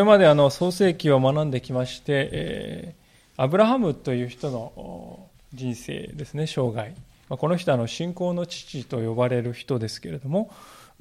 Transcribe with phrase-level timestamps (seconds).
[0.00, 6.94] これまであの創世記を学んできまして、えー、アブラハムという人の人生ですね、生涯
[7.28, 7.36] ま。
[7.36, 10.50] この人はの信仰の父と呼ばれる人ですけれども、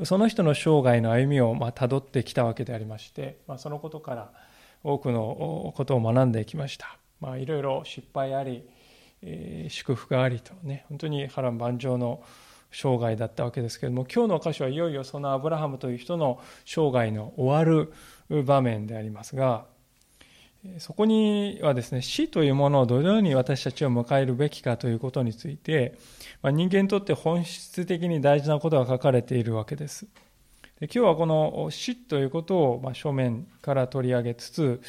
[0.03, 4.33] その人の生涯の歩みをたどってきたわけでありまして、まあ、そのことから
[4.83, 6.97] 多くのことを学んできました。
[7.21, 8.67] まあ、いろいろ失敗あり、
[9.21, 12.21] えー、祝福がありとね、本当に波乱万丈の
[12.69, 17.93] 生涯だったわけですけれども、今日の箇所はいよいよそのアブラハムという人の生涯の終わる
[18.29, 19.65] 場面でありますが、
[20.79, 25.97] そこにはですね、死というものをどのように私たちを迎えるべきかということについて、
[26.41, 30.05] まあ、人間にとって本質的に大事なことが書かれているわけです。
[30.81, 34.81] で今日はこの死ということを、まあ、正面から取り上げつつ、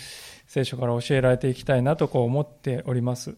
[0.46, 3.36] 聖書から教えられていきたいなとこう思っております。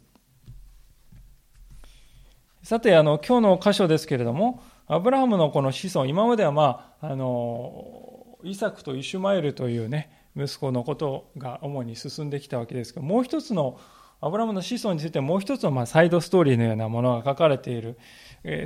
[2.63, 8.12] さて、あの、今日の箇所ですけれども、アブラハムのこの子孫、今まではまあ、あの、
[8.45, 13.79] イサクとイシュマエルというね、息子のことが主に進んできたわけですが、もう一つの、
[14.21, 17.99] アブラハムの子孫についてもう一つのまサイドストーリーのようなものが書かれている、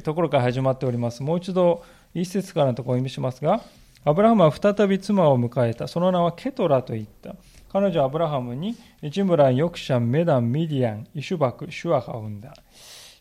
[0.05, 1.23] ところから始まっております。
[1.23, 1.83] もう一度、
[2.15, 3.63] 一節からのところを意味しますが、
[4.05, 5.89] アブラハムは再び妻を迎えた。
[5.89, 7.35] その名はケトラと言った。
[7.73, 12.55] 彼女はアブラハムに、ジムラン、ヨクシャン、メダン、ミディアン、イシュバク、シュアハを生んだ。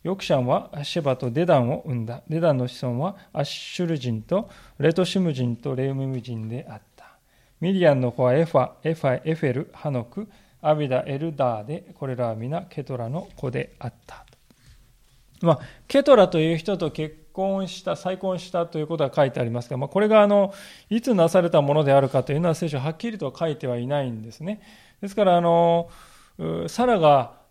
[0.06, 2.22] ヨクシャンはシェバとデダンを生んだ。
[2.30, 7.18] デダンの子孫はアッシュル人とレトシム人とレウミム人であった。
[7.60, 10.30] ミディアンの子はエファ、エファ、エフェル、ハノク、
[10.62, 14.28] アビダ、エルダーで、これらは皆ケトラの子であった。
[15.42, 20.54] まあ、ケトラという人と結婚した、再婚したということが書いてありますが、まあ、これがあの
[20.92, 24.62] いつなされたものであるかというのは聖書はっきりと書いてはいないんですね。
[25.02, 25.90] ですからあの、
[26.68, 27.44] サラが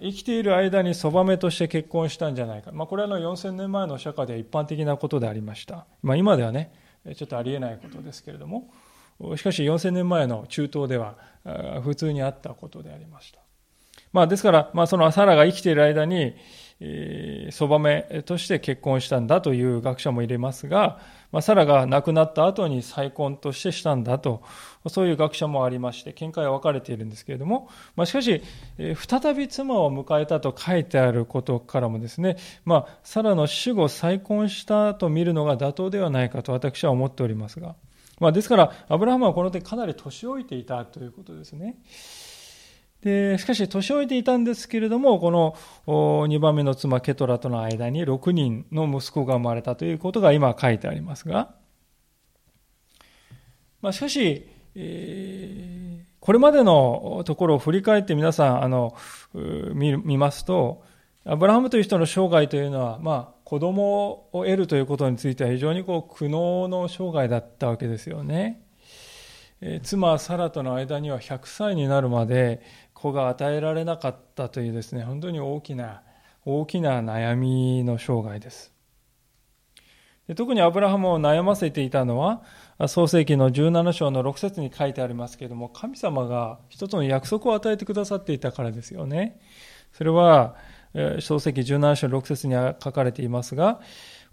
[0.00, 6.72] 生きている間にそばめとして結婚したんじゃないか、まあ、これはの4000年前の社会では一般的なことでありました、まあ、今ではね
[7.16, 8.72] ちょっとありえないことですけれども。
[9.36, 11.14] しかし4000年前の中東では
[11.84, 13.38] 普通にあったことでありました、
[14.12, 16.34] まあ、ですから、まあ、そのサラが生きている間に
[17.50, 20.98] そばめとして結婚したんだという学者もいれますが、
[21.30, 24.42] まあ、サラが亡くなった後に再婚としてしたんだと、
[24.88, 28.42] そういう学者もありまして、見解は分かれているんですけれども、まあ、しかし、
[28.76, 37.76] 再び妻を迎えたと書いてあることからもですね、まあ、サラの死後再婚したと見るのが妥当ではないかと私は思っておりますが、
[38.20, 41.76] まあ、ですから、アブラハムはこの点かなり年老いていたということですね。
[43.04, 45.54] でしかし、年老いていたんですけれども、この
[45.86, 51.54] 2番目の妻ケトラとの間に6人の息子が生まれたということが今書いてありますが、
[53.82, 58.96] まあ、しかし、えー、これまでのところを振り返って皆さんあの
[59.34, 60.82] 見ますと、
[61.26, 68.63] アブラハムという人の生涯というのは、まあ、子供を得るということについては非常にこう苦悩の生涯だったわけですよね。
[69.82, 72.60] 妻サラとの間には100歳になるまで
[72.92, 76.02] 子が与えられなかったというですね、本当に大きな、
[76.44, 78.72] 大きな悩みの生涯です。
[80.26, 82.42] で特にアブラハムを悩ませていたのは、
[82.88, 89.38] 創世紀の17章の6節に書いてありますけれども、神様が一つの約束を与えてくださっていたからですよね。
[89.92, 90.56] それは、
[91.20, 93.80] 創世紀17章6節に書かれていますが、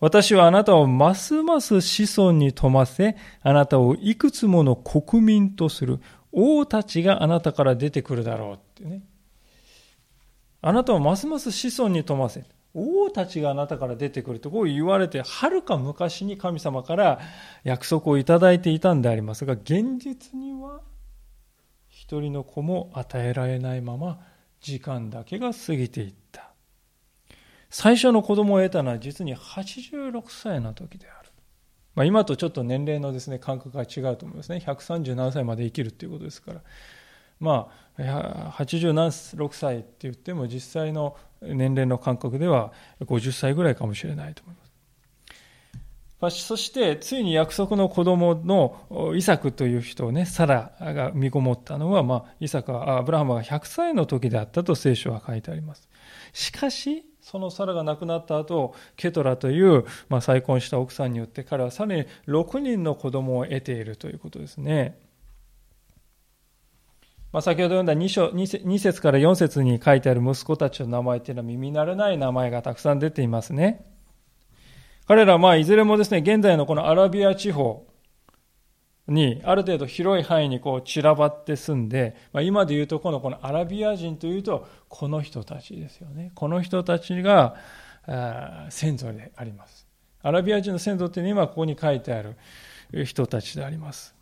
[0.01, 5.99] 私はあなたをますます子孫に富ませ、あなたをいくつもの国民とする。
[6.31, 9.03] 王たちがあなたから出てくるだろうってね。
[10.63, 12.43] あなたをますます子孫に富ませ。
[12.73, 17.19] 王たちがあなたから出てくるとこう言われて、はるか昔に神様から
[17.63, 20.81] 約束をいただいていたんでありますが、現実には
[21.89, 24.19] 一人の子も与えられないまま
[24.61, 26.20] 時間だけが過ぎていった。
[27.71, 31.31] 最初の子供を得たのは実に86歳の時である。
[31.95, 36.61] まあ、今とちょっと年齢のですね感覚が違うと思いますね137歳まで生きるということですから
[37.41, 42.71] まあ86歳って言っても実際の年齢の感覚では
[43.01, 46.41] 50歳ぐらいかもしれないと思います。
[46.45, 55.89] そしてついに約束の子供のイサクという人をねサラが身ごもったのは、まあ、イサクはアブラハムが100歳の時であったと聖書は書いてあります。
[56.33, 64.99] しかしそのサラが亡くなった後、ケトラという、まあ、再婚した奥さんによって彼はさらに6人の子供を得ているということですね。
[67.31, 73.85] まあ、先ほど読んだ 2, 章 2, 節から4節に書いてある息子たちの名前というのは耳慣れない名前がたくさん出ていますね。
[75.07, 77.87] 彼らはまあいずれもですね、現在のこのアラビア地方、
[79.11, 86.31] にある程度広い範囲にこう散らばって住んで、まあ、今で言うとこのこのアラビア人というとこの人たちですよね。
[86.35, 87.55] この人たちが
[88.69, 89.87] 先祖であります。
[90.23, 92.37] アラビア人の先祖っていうのは今ここに書いてある
[93.05, 94.15] 人たちであります。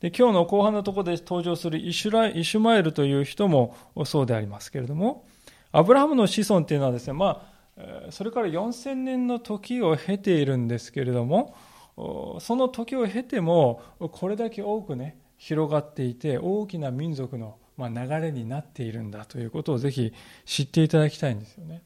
[0.00, 5.24] で今日の後半のところで登場するイシュライシュマエルという人もそうでありますけれども、
[5.70, 7.48] アブラハムの子孫っていうのはですね、ま
[7.78, 11.54] あ、それから4000年の時を経ているんですけれども、
[11.96, 20.12] その時を経ても、これだけ多くね、広がっていて、大きな民族の流れになっているんだということをぜひ
[20.44, 21.82] 知っていただきたいんですよね。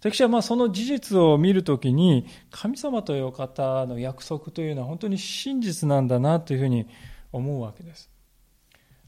[0.00, 6.86] 私はまあその事実を見るときに、神様というお方の約束というのは本当に真実なんだなというふうに
[7.32, 8.10] 思うわけです。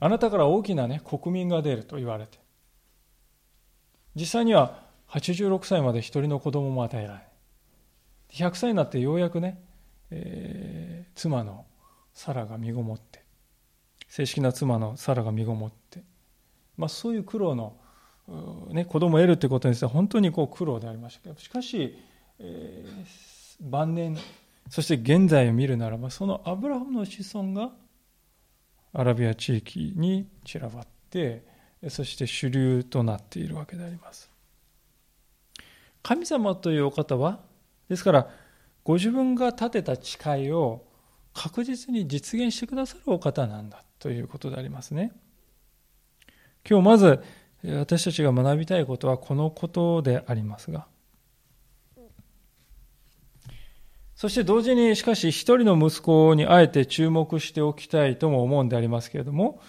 [0.01, 2.39] あなたから大きなね、国民が出ると言われて。
[4.17, 7.30] 実際には86歳まで一人の子供も与えられ
[8.33, 9.63] 100歳になってようやくね、
[10.11, 11.67] えー、妻の
[12.13, 13.25] サラが身ごもって、
[14.09, 16.03] 正式な妻のサラが身ごもって、
[16.77, 17.77] まあそういう苦労の
[18.71, 21.99] ね、子供を得るということについては本当にこう苦労でありましたけどしかし、
[22.39, 24.17] えー、晩年
[24.69, 27.73] そして現在を見るならばそのアブラハムの子孫が
[28.93, 31.45] アラビア地域に散らばって
[31.89, 34.31] そして主流となっているわけであります。
[36.03, 37.41] 神様というお方は
[37.91, 38.29] ですから
[38.85, 40.87] ご自分が立てた誓いを
[41.35, 45.13] 確実に実現してくださるお方なんだということでありますね。
[46.69, 47.23] 今日まず
[47.65, 50.87] 私たちが学びたいことはこのことでありますが、
[54.15, 59.61] そして同時にしかし一人の息子にあえて注目しておきたいとも思うんでありますけれども、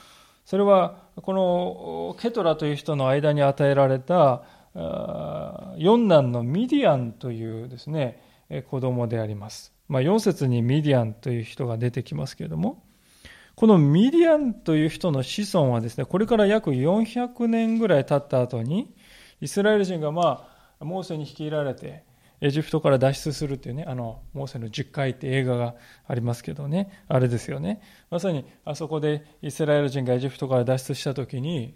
[0.46, 8.22] それはこのケトラという人の間に与えられた四男のミディアンというですね、
[8.70, 9.74] 子供であります。
[9.88, 12.84] まあ、4節にミディアンという人が出てきますけれども、
[13.56, 18.94] このミディアンという人の子孫はですね、これから約400年ぐらい経った後に、
[19.42, 20.48] イスラエル人がま
[20.80, 22.04] あ、モーセに率いられて、
[22.40, 25.76] エジプトから脱出するっていうね、あの、モーセの10回って映画が
[26.08, 27.82] ありますけどね、あれですよね。
[28.10, 31.76] まさに、あそこでイスラエル人がエジプトから脱出した時に、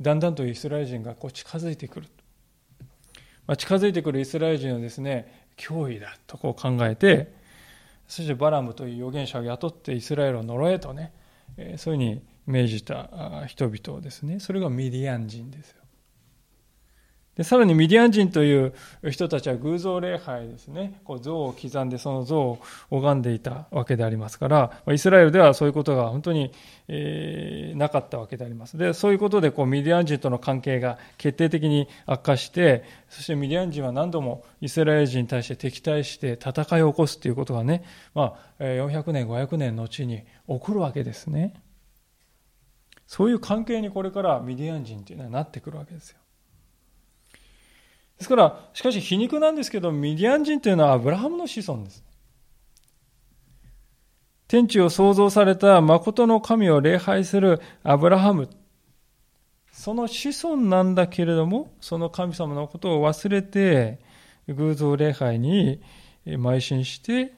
[0.00, 2.06] だんだんとイスラエル人がこう近づいてくる。
[3.46, 7.32] まあ、近づいてくるイスラエル人のですね、脅威だとこう考えて、
[8.06, 11.12] そしてバラムという預言者を雇ってイスラエルを呪えとね、
[11.56, 14.40] そういうふうに命じた人々ですね。
[14.40, 15.82] それがミディアン人ですよ。
[17.38, 18.74] でさらにミディアン人という
[19.10, 21.00] 人たちは偶像礼拝ですね。
[21.04, 22.58] こう像を刻んでその像を
[22.90, 26.50] 拝んでいたわけでありますから、イスラエルではそういうことが本当に、
[26.88, 28.76] えー、なかったわけであります。
[28.76, 41.54] で、そういうことでこうミディアン人との関係が決定的に悪化して、そしてミディアン人は何度もイスラエル人に対して敵対して戦いを起こすということがね、まあ、400年、500年の後に起こるわけですね。
[43.06, 46.18] そういう関係にこれからミディアン人というのはなってくるわけですよ。
[48.18, 52.04] ですから、しかし皮肉なんですけど、ミディアン人というのはアブラハムの子孫です。
[54.48, 58.48] 天地を創造された誠の神を礼拝するアブラハム。
[59.70, 64.00] その子孫なんだけれども、その神様のことを忘れて、
[64.48, 65.80] 偶像礼拝に
[66.26, 67.34] 邁進して、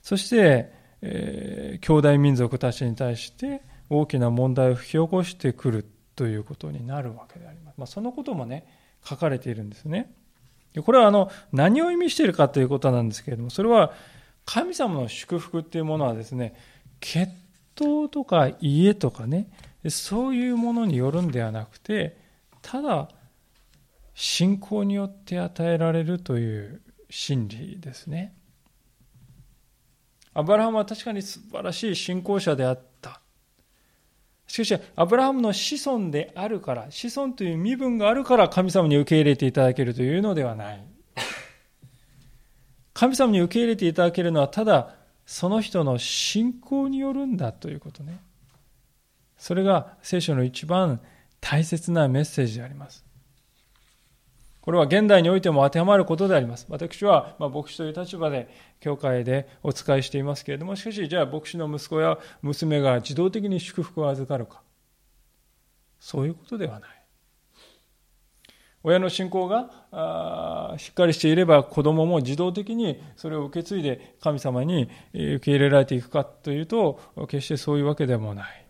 [0.00, 7.74] そして、えー、兄弟民族たちに対して大きな問題を引き起こしてくるということになるわけであります。
[7.76, 8.64] まあ、そのこともね、
[9.04, 10.12] 書かれているんですね。
[10.84, 13.92] これはあの何を意味しているかということなんですけれども、それは
[14.44, 16.54] 神様の祝福っていうものはですね、
[17.00, 17.28] 血
[17.80, 19.50] 統とか家とかね、
[19.88, 22.18] そういうものによるんではなくて、
[22.62, 23.08] ただ
[24.14, 28.34] 信仰によって与えられるという真理ですね。
[30.34, 32.87] アブラハムは確かに素晴らしい信仰者であっ。
[34.48, 40.82] しかし、アブラハムの子孫であるから、子孫という身分があるから神様に受け入れていただけるというのではない。
[42.94, 44.94] 神様に受け入れていただけるのは、ただ、
[45.26, 48.20] その人の信仰によるんだということね。
[49.36, 51.00] それが聖書の一番
[51.40, 53.04] 大切なメッセージであります。
[54.68, 56.66] これは現代においても当てはまることであります。
[56.68, 64.60] 私は、ま牧師という立場で教会でお仕えしていますけれども、しかし、じゃあ牧師の息子や娘が自動的に祝福を預かるか。
[65.98, 66.90] そういうことではない。
[68.82, 78.67] 親の信仰がしっかりしていれば子供も自動的にそれを受け継いで神様に受け入れられていくかというと決してそういうわけでもない。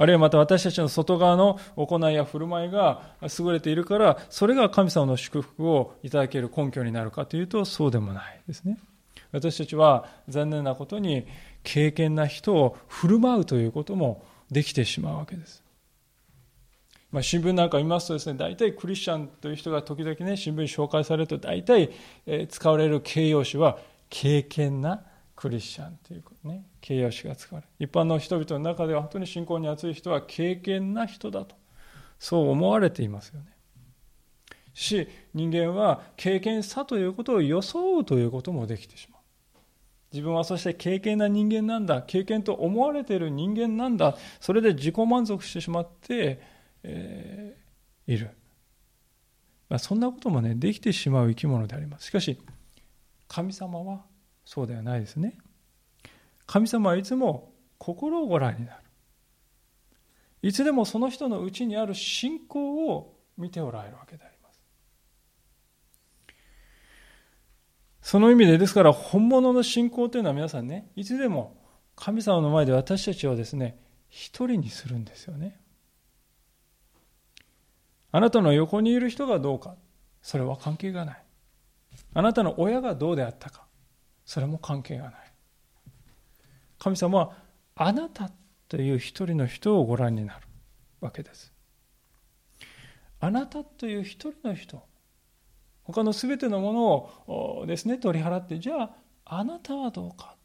[0.00, 3.02] あるいはまた私たちの外側の行いや振る舞いが
[3.38, 8.78] 優れているから、それが神様の祝福をいただける根拠になるかというと、そうでもないですね。
[9.32, 11.26] 私たちは残念なことに、
[11.64, 15.64] 敬虔な人を振る舞うということもできてしまうわけです。
[17.10, 21.90] まあ、新聞なんか見ますとですね、大体クリスチャンという人が時々ね、新聞に紹介されると、大体、
[22.48, 23.78] 使われる形容詞は、
[24.10, 25.02] 敬虔な
[25.38, 31.54] クリスチャンというね、形容詞が使われ一般の人々の中では本当に信仰に熱い人は敬虔な人だと、
[32.18, 33.46] そう思われていますよね。
[34.74, 39.20] し、人間は経験さということを装うということもできてしまう。
[40.12, 46.42] 自分はそして経験な人間なんだ、経験と思われている人間なんだ、それで自己満足してしまって、
[46.82, 48.30] えー、いる。
[49.68, 52.06] まあ、そんなこともね、できてしまう生き物であります。
[52.06, 52.40] しかし、
[53.28, 54.04] 神様は
[54.48, 55.36] そうではないですね。
[56.46, 58.82] 神様はいつも心をご覧になる。
[60.40, 64.62] いつでもその人のうちにある信仰を見ておられるわけであります。
[68.00, 71.62] その意味で、ですから本物の信仰というのは皆さんね、いつでも
[71.94, 73.78] 神様の前で私たちをですね、
[74.08, 75.60] 一人にするんですよね。
[78.12, 79.76] あなたの横にいる人がどうか、
[80.22, 81.22] それは関係がない。
[82.14, 83.67] あなたの親がどうであったか、
[84.28, 85.12] それも関係がない。
[86.78, 87.32] 神様は
[87.74, 88.30] あなた
[88.68, 90.46] という一人の人をご覧になる
[91.00, 91.50] わけです。
[93.20, 94.82] あなたという一人の人、
[95.82, 96.86] 他の全てのもの
[97.26, 98.90] をですね、取り払って、じゃあ、
[99.24, 100.36] あなたはどうか。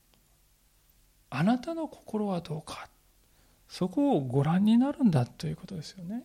[1.29, 2.87] あなたの心はどうか。
[3.67, 6.23] そこをご覧になるんだということですよね。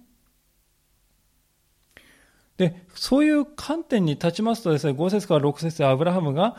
[2.56, 6.56] で、そういう観点に立ちますとですね、5節から6節でアブラハムが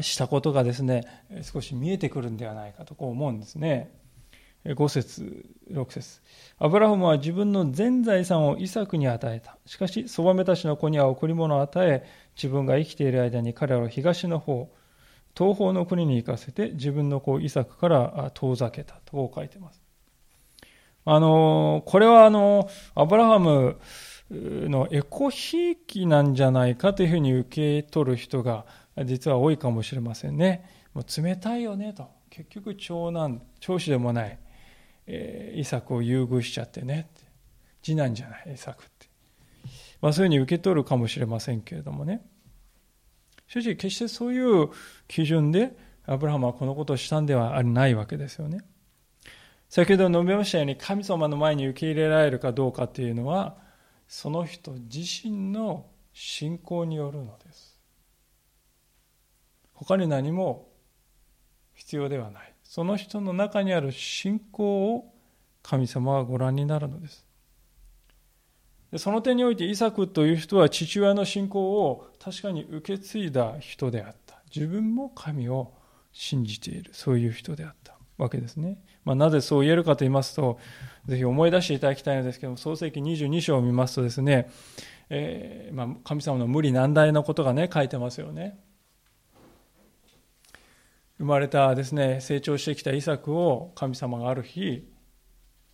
[0.00, 1.02] したことがですね、
[1.42, 3.92] 少し見えてくるんではないかとこう思うんですね。
[4.64, 6.20] 5節6節
[6.58, 9.58] アブラハムは自分の全財産をイサクに与えた。
[9.66, 12.04] しかし、そばめたちの子には贈り物を与え、
[12.36, 14.72] 自分が生きている間に彼らを東の方、
[15.36, 19.82] 東方の国に行かせて、自分の子イサクから遠ざけたと書いてます。
[21.04, 23.78] あの、これはあの、アブラハム、
[24.34, 28.64] のエコひいきなんじゃないかというふうに受け取る人が
[29.04, 30.68] 実は多いかもしれませんね。
[30.94, 32.08] もう冷たいよねと。
[32.30, 34.38] 結局長男、長子でもない、
[35.06, 37.08] えー、イサクを優遇しちゃってね。
[37.82, 39.08] 次男じゃない、イサクって。
[40.00, 42.24] まあそういうふうに受け取るかもしれませんけれどもね。
[43.46, 44.70] 正直決してそういう
[45.08, 48.64] 基準でアブラハムはこのことをしたんではないわけですよね。
[49.72, 53.56] 先ほど述べましたように神様の前に受け入れられるかどうかというのは
[54.06, 57.71] その人自身の信仰によるのです
[59.84, 60.68] 他に何も
[61.74, 62.54] 必要ではない。
[62.62, 65.12] その人の中にある信仰を
[65.62, 67.26] 神様はご覧になるのです。
[68.90, 74.42] でその点においてイサクという人は父親の信仰を確かに受け継いだ人であった。
[74.54, 75.72] 自分も神を
[76.12, 76.90] 信じている。
[76.94, 77.92] そういう人であった。
[78.18, 80.58] わけですね、まあ、なぜそう言えるかと言いますと
[81.06, 84.50] ぜひ思い出していただきたいのですけども、創世記22章を見ますとですね、
[85.10, 88.58] えー、まあ、神様の無理難題のことがね、書いてますよね。
[91.22, 94.90] 生まれたですね、成長してきたイサクを神様がある日、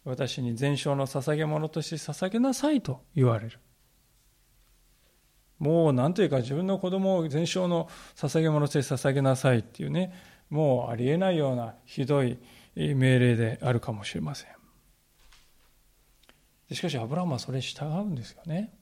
[0.04, 3.58] 私に全焼の捧げ物として捧げなさいと言われる。
[5.58, 10.12] もう何というか自分の子供を全焼の捧げ物として捧げなさいっていうね、
[10.50, 12.36] もうありえないようなひどい
[12.74, 14.50] 命令であるかもしれません。
[16.74, 18.74] しかしアブラハムはそれに従うんですよね。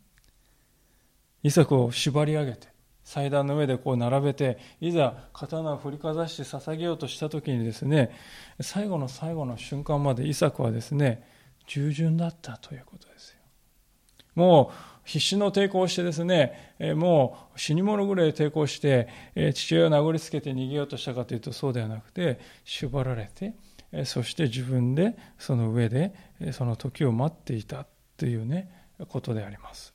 [1.45, 2.75] イサクを縛り上げて、
[3.07, 8.11] 祭壇の上でこう並べて、いざ刀を振りかざして捧げようとした時にですね、
[8.61, 11.23] 最後の最後の瞬間までイサクはですね、
[11.69, 13.37] 従順だったということですよ。
[14.35, 19.09] もう必死の抵抗をしてですね、もう死に物ぐらい抵抗して、
[19.55, 23.55] 父親を殴りつけて逃げようとしたかというとそうではなくて、縛られて、
[24.05, 26.13] そして自分でその上で
[26.53, 27.87] その時を待っていた
[28.17, 28.69] というね
[29.09, 29.95] ことであります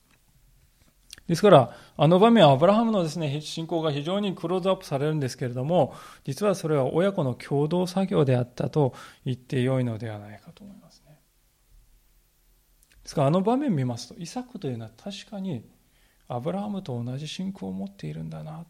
[1.32, 8.92] ですからあの場面はアブラハムのですね信仰が非常にクローズアップされるんですけれども実はそれは親子の共同作業であったと
[9.24, 11.18] 言ってよいのではないかと思いますね。
[13.02, 15.64] ですからあの場面見ますとイサクというのは確かに
[16.28, 18.66] アブラハムと同じ信仰を持っているんだな。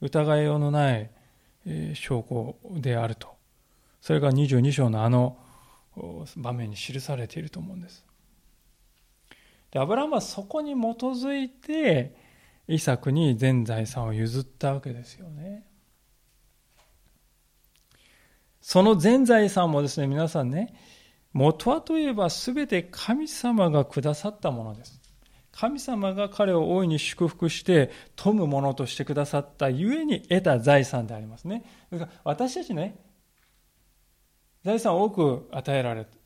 [0.00, 1.10] 疑いようのない
[1.92, 3.28] 証拠であると。
[4.00, 5.36] それが22章のあの
[6.38, 8.06] 場面に記されていると思うんです。
[9.72, 12.14] でアブラハムはそこに基づいて
[12.68, 15.66] イサクに全財産を譲ったわけですよね。
[18.60, 20.74] その全財産もですね、皆さんね、
[21.32, 25.00] 元はといえば全て神様がくださったものです。
[25.50, 31.64] 神様が彼を大いに祝福して富むものとしてくださったゆえに得た財産でありますね。
[32.24, 32.96] 私たちね、
[34.64, 36.21] 財産を多く与えられた。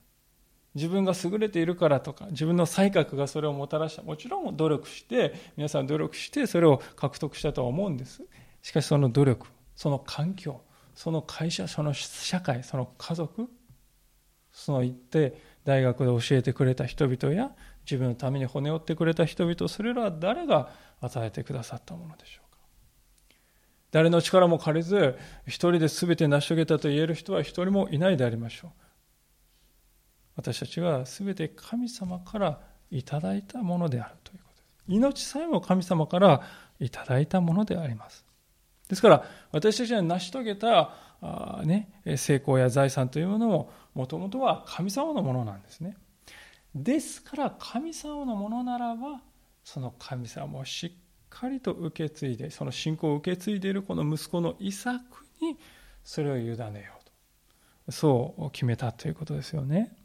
[0.76, 4.02] 自分が優れているからとか、自分の才覚がそれをもたらした。
[4.02, 8.22] もちろん努力して、皆さん努力してそれを獲得したとは思うんです。
[8.60, 10.60] しかしその努力、その環境、
[10.94, 13.48] その会社、その社会、その家族、
[14.52, 17.52] その行って大学で教えてくれた人々や
[17.86, 22.58] 自分のために骨折ってくれた人々、それらは誰が与えてくださったものでしょうか。
[23.92, 25.16] 誰の力も借りず、
[25.46, 28.85] 一人で全て成し遂げたと言える人は一人もいないでありましょう。
[30.36, 34.84] 私たちは全て神様からいただいたものであるということです。
[34.88, 36.42] 命さえも神様から
[36.78, 38.24] いただいたものであります。
[38.88, 45.96] ですから、私たちが成し遂げたあ、ね、成功や財産というものも、もともとは神様のものなんですね。
[46.74, 49.22] ですから、神様のものならば、
[49.64, 50.92] その神様をしっ
[51.30, 55.56] かりと受け継いで、その信仰を受け継いでいるこの息子のイサクに、
[56.04, 56.66] それを委ねよう
[57.86, 57.92] と。
[57.92, 59.96] そう決めたということですよね。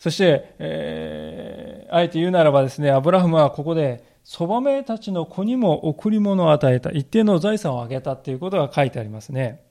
[0.00, 9.62] そして、えー、あえて言うならばですね、アブラハムはここで、そばめたちの子にも贈り物を与えた、一定の財産をあげたっていうことが書いてありますね。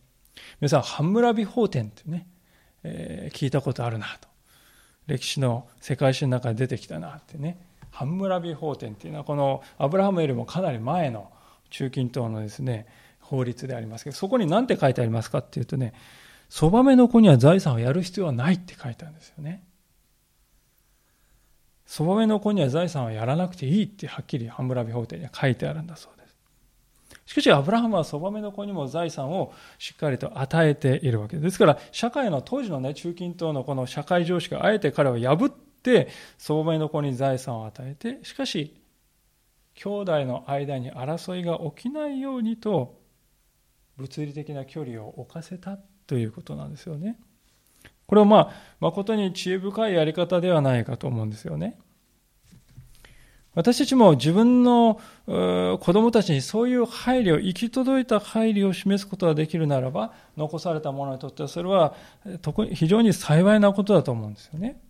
[0.61, 2.27] 皆さん、ハンムラビ法典ってね、
[2.83, 4.29] えー、聞いたことあるなと。
[5.07, 7.57] 歴史の世界史の中で出てきたなってね。
[7.89, 11.31] ハンムラビ法典っていうのは、このアブラハムよりもかなり前の
[11.71, 12.85] 中近東のですね、
[13.19, 15.93] 法律でありますけど、そこに何て書いてありますかっていうとね、
[16.49, 19.63] そばめの子には財産をやる必要はないって書いてあるんですよね。
[21.89, 26.35] そばめの子には財産はやらなくていいってはっきりハンブラビ法廷には書いてあるんだそうです。
[27.25, 31.43] しかし、アブラハムはそばめの子にも財産をしっかりと与えているわけです。
[31.45, 38.79] ですから、社会の当時のね、中近東のこの社会常識をあえて彼は破って、そばめの子に財産を与えて、しかし、
[39.73, 42.99] 兄弟の間に争いが起きないようにと、
[43.97, 47.19] 物理的な距離を置かせたということなんですよね。
[48.09, 51.77] これはまあ、誠に知恵深いやり方ではないかと思うんですよね。
[53.53, 61.93] 私たちも自分の子供たちにそういう配慮、行き届いた配慮を示すことができるならば、残された者にとってはそれは
[62.73, 64.81] 非常に幸いなことだと思うんですよね。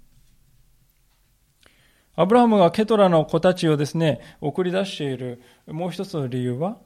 [2.15, 6.77] アブラハムがケトラの子たちをですね、送り出しているもう一つの理由は、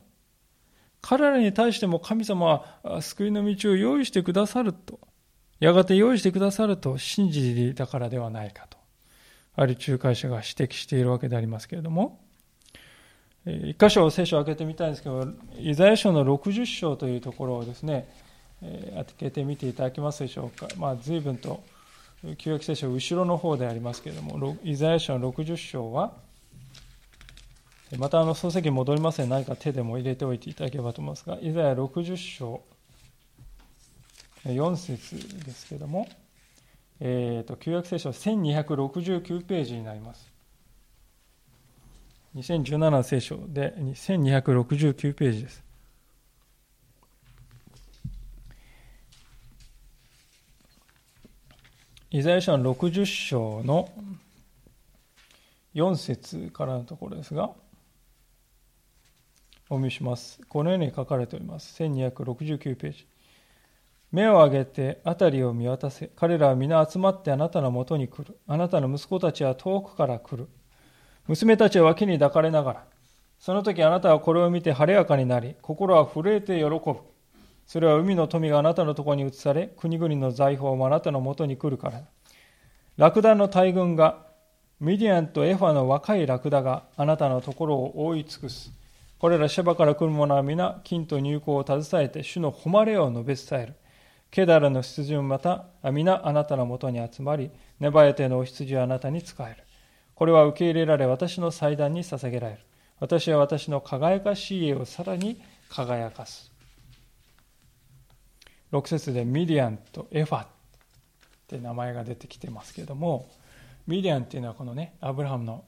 [1.00, 5.00] 彼らに対しても神様は救いの道を用意してくださると。
[5.60, 8.78] やがて用意してくださると信じていたからではないかと、
[9.56, 12.20] ある仲介者が指摘しているわけでありますけれども、
[13.46, 15.28] 一箇所聖書を開けてみたいんですけど、
[15.60, 18.08] イザヤ書の60章というところをですね、
[18.62, 20.68] 開けてみていただけますでしょうか。
[20.78, 21.62] まあ、随分と
[22.38, 26.14] 旧約聖書後ろの方でありますけれども、イザヤ書の60章は、
[27.98, 32.62] またあの漱石戻りますので何か手でも入れておいていただければと思いますが、イザヤ60章
[34.46, 36.08] 4節ですけども、
[37.00, 40.32] えーと、旧約聖書1269ページになります。
[42.36, 45.64] 2017聖書で1269ページです。
[52.10, 53.90] イザヤ書の60章の
[55.74, 57.52] 4節からのところですが、
[59.70, 60.40] お見せします。
[60.48, 61.82] このように書かれております。
[61.82, 63.08] 1269ページ。
[64.14, 66.12] 目を上げて辺りを見渡せ。
[66.16, 68.38] 彼らは皆集まってあなたのもとに来る。
[68.46, 70.48] あなたの息子たちは遠くから来る。
[71.28, 72.84] 娘たちは脇に抱かれながら。
[73.40, 76.98] その時あなたはこれを見て晴れやかになり、心は震えて喜ぶ。
[77.66, 82.04] それは海の富があなたのところに移され、国々の財宝もあなたのもとに来るから。
[82.98, 84.28] ラクダの大軍が、
[84.80, 88.72] ミディアンとエファの若いラクダがあなたのところを覆い尽くす。
[89.18, 93.76] これらシェバから来る者は皆、金と入港を携えて、主の誉れを述べ伝える。
[94.34, 99.64] ケダラの羊もまた皆あなたのもとに集まり、ネバエテのお羊はあなたに仕える。
[100.16, 102.62] これは受け入れられ私の祭壇に捧げられる。
[103.00, 106.52] 私は私の輝かしい家をさらに輝かす。
[108.72, 110.48] 6節でミディアンとエファっ
[111.48, 113.30] て名前が出てきてますけれども、
[113.86, 115.64] ミディアンっていうのはこのね、アブラハムの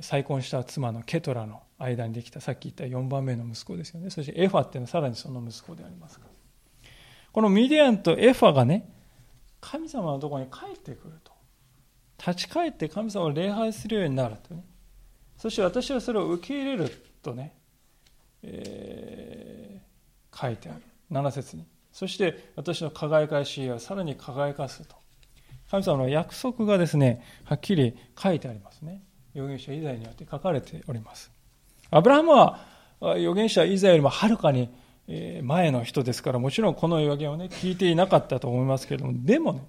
[0.00, 4.10] 再婚した妻のケトラの間にできたさっき言った4番目の息子ですよね。
[4.10, 6.20] そしてエファっていうのはさらにその息子であります
[7.32, 8.88] このミディアンとエファがね
[9.60, 11.32] 神様のところに帰ってくると。
[12.18, 14.64] 立ち返って神様を礼拝するようになるとね。
[15.36, 16.90] そして私はそれを受け入れる
[17.22, 17.54] とね、
[18.42, 20.82] えー、書いてある。
[21.10, 21.66] 7節に。
[21.92, 24.96] そして私の輝かしいはさらに輝かすと。
[25.70, 29.02] 神様の約束がですねはっきり書いてありますね。
[29.36, 31.30] 預言者イザヤによって書かれております。
[31.90, 32.58] アブラハムは
[33.00, 34.70] 預言者イザヤよりもはるかに
[35.42, 39.62] 前の人ですから、もちろんこの預言をね、聞いていなかったと思いますけれども、でもね、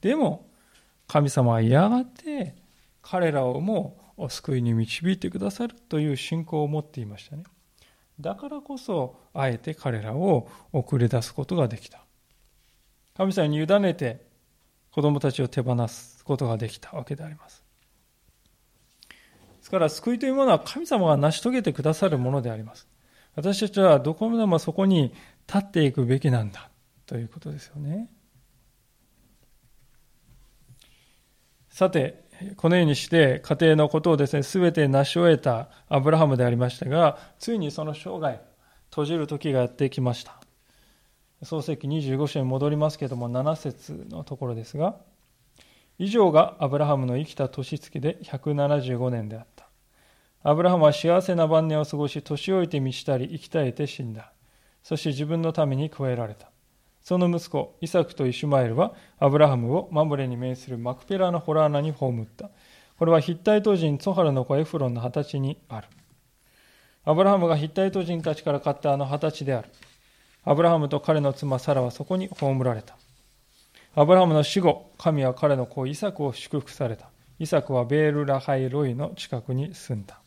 [0.00, 0.48] でも、
[1.06, 2.54] 神様はやがて
[3.02, 3.98] 彼らをも
[4.28, 7.44] 救いに導いてくださるという信仰を持っていましたね。
[8.18, 12.00] だからこそ、あえて彼らを送り出すことができた。
[13.16, 14.26] 神様に委ねて
[14.90, 17.63] 子供たちを手放すことができたわけであります。
[19.64, 22.86] ですから、救いというものは神様が成し遂げてくださるものであります。
[23.34, 25.14] 私たちはどこまでもそこに
[25.46, 26.68] 立っていくべきなんだ
[27.06, 28.10] ということですよね。
[31.70, 32.24] さて、
[32.58, 38.40] このようにして家庭のことをですね、すべて成し終えたアブラハムでありましたが、ついにその生涯、
[38.90, 40.38] 閉じる時がやってきました。
[41.42, 44.96] 創世記25章に戻りますけども、7節のところですが、
[45.98, 49.53] 以上がアブラハムの生きた年月で175年であった。
[50.46, 54.30] アブラハムは幸せな晩年を過ごし、年老いて満ちたり、生き絶えて死んだ。
[54.82, 56.50] そして自分のために加えられた。
[57.00, 62.50] その息子、イサクとイシュマエルは、アブラハムをマムレに面するマクペラのホラー穴に葬った。
[62.98, 65.88] これはヒッタイト人ツハルの子エフロンの二十歳にある。
[67.06, 69.70] アブラハムがヒッタイト人たちから買ったあの二十歳である。
[70.44, 72.98] アブラハムと彼の妻サラはそこに葬られた。
[73.94, 77.08] アブラハムの死後、神は彼の子イサクを祝福された。
[77.38, 80.20] イサクはベールラハイロイの近くに住んだ。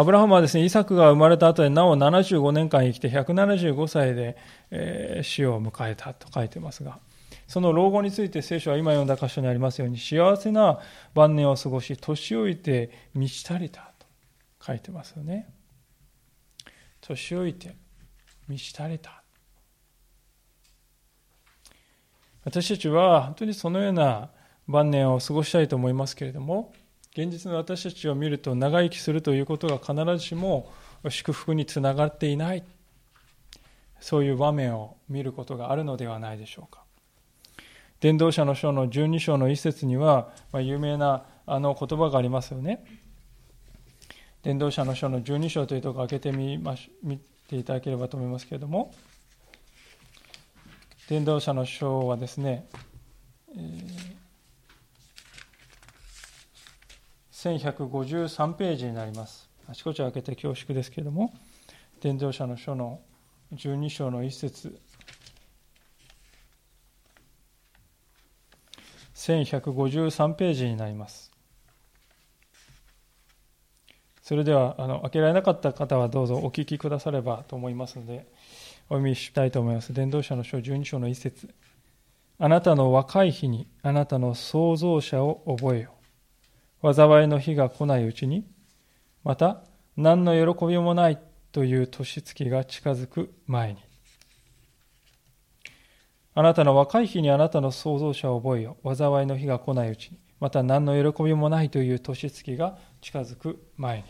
[0.00, 4.34] アブラハムはですね、イサクが生まれた後でなお75年間生きて175歳で、
[4.70, 7.00] えー、死を迎えたと書いてますが、
[7.46, 10.78] その老後について聖書は今読んだ箇所にありますように、幸せな
[11.12, 14.06] 晩年を過ごし、年老いて満ち足りたと
[14.66, 15.52] 書いてますよね。
[17.02, 17.76] 年老いて
[18.48, 19.22] 満ち足りた。
[22.44, 24.30] 私たちは本当にそのような
[24.66, 26.72] 晩年を過ごしたいと思いますけれども、
[27.12, 30.72] 現実の私たちを見ると長生きするということが必ずしも
[31.08, 32.62] 祝福につながっていない。
[34.00, 36.84] そういう場面を見ることがあるのではないでしょうか。
[38.00, 42.84] 伝道者の書の12章の一節には、まあ、有名なあの言葉がありますよね。
[44.42, 47.18] 伝道者の書の12章というところを開けてみまし見
[47.48, 48.94] ていただければと思いますけれども。
[51.08, 52.68] 伝道者の書はですね、
[53.56, 54.19] えー
[57.40, 59.48] 1153ページになります。
[59.66, 61.32] あちこち開けて恐縮ですけれども、
[62.02, 63.00] 伝道者の書の
[63.54, 64.78] 12章の一節
[69.14, 71.30] 1153ページになります。
[74.22, 78.28] それではあの開けられなかった方はどうぞお聞きくださればと思いますので
[78.88, 79.94] お読みしたいと思います。
[79.94, 81.54] 伝道者の書12章の一節
[82.38, 85.94] あなたの若い日にあなたの創造者を覚えよ。
[86.82, 88.46] 災いの日が来ないうちに、
[89.22, 89.62] また
[89.96, 91.18] 何の喜びもない
[91.52, 93.80] という年月が近づく前に。
[96.34, 98.76] あなたの若い日にあなたの創造者を覚えよ。
[98.84, 100.18] 災いの日が来ないうちに。
[100.38, 104.04] また何の喜びもないという年月が近づく前に。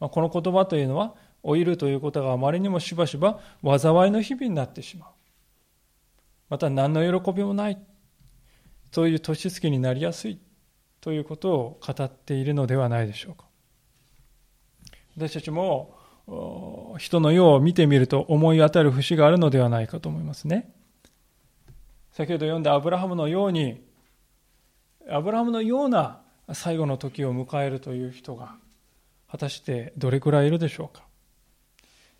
[0.00, 1.14] まあ、この言葉というのは、
[1.44, 5.10] 老いるということがあまりにもしばしば災いの日々になってしまう。
[6.48, 7.78] また何の喜びもない
[8.92, 10.38] そういう年月になりやすい
[11.00, 13.46] ということを語っているのではないでしょうか。
[15.16, 15.96] 私たちも
[16.98, 20.72] 人の世を見てみると思い当たる節があるのではないかと思いますね。
[22.12, 23.82] 先ほど読んだアブラハムのように、
[25.10, 26.20] アブラハムのような
[26.52, 28.54] 最後の時を迎えるという人が
[29.30, 31.04] 果たしてどれくらいいるでしょうか。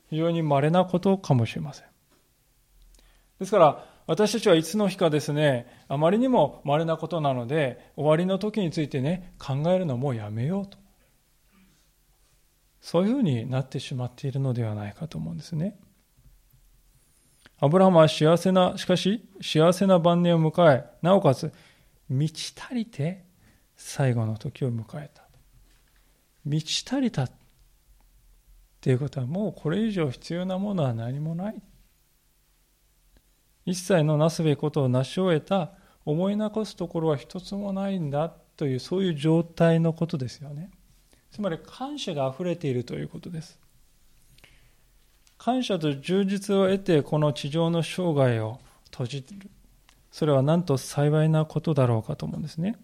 [0.08, 1.87] 非常に稀なことかもしれません。
[3.38, 10.78] ですから、私たちはいつの日かですね、あまりにも稀なことなので、終わりの時についてね、考えるのもうやめようと。
[12.80, 15.78] そういうふうになってしまっているのではないかと思うんですね。
[17.60, 21.52] アブラハムは幸せな、しかし幸せな晩年を迎え、なおかつ
[22.08, 23.24] 満ち足りて
[23.76, 25.22] 最後の時を迎えた。
[26.44, 27.30] 満ち足りたっ
[28.80, 31.62] ていうことはもうこれ以上必要なものは何もない。
[33.64, 35.72] 一切のなすべきことを成し終えた
[36.05, 40.70] 思い残すところは一つもないんだというそういう状態のことですよね。
[41.31, 43.59] つまり感謝があふれているということです。
[45.38, 49.51] 感謝と充実を得てこの地上の生涯を閉じる。
[50.12, 52.77] それはなんと幸いなことだろうかと思うんですね、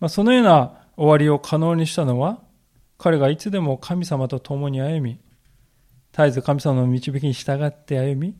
[0.00, 2.40] まあ、そのような終わりを可能にしたのは
[2.96, 5.20] 彼がいつでも神様と共に歩み
[6.18, 8.34] 絶えず神様の導きに従って歩み、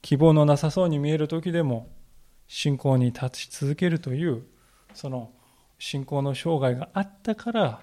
[0.00, 1.90] 希望のなさそうに見える時でも
[2.46, 4.44] 信仰に立ち続けるという、
[4.94, 5.30] その
[5.78, 7.80] 信仰の生涯があったから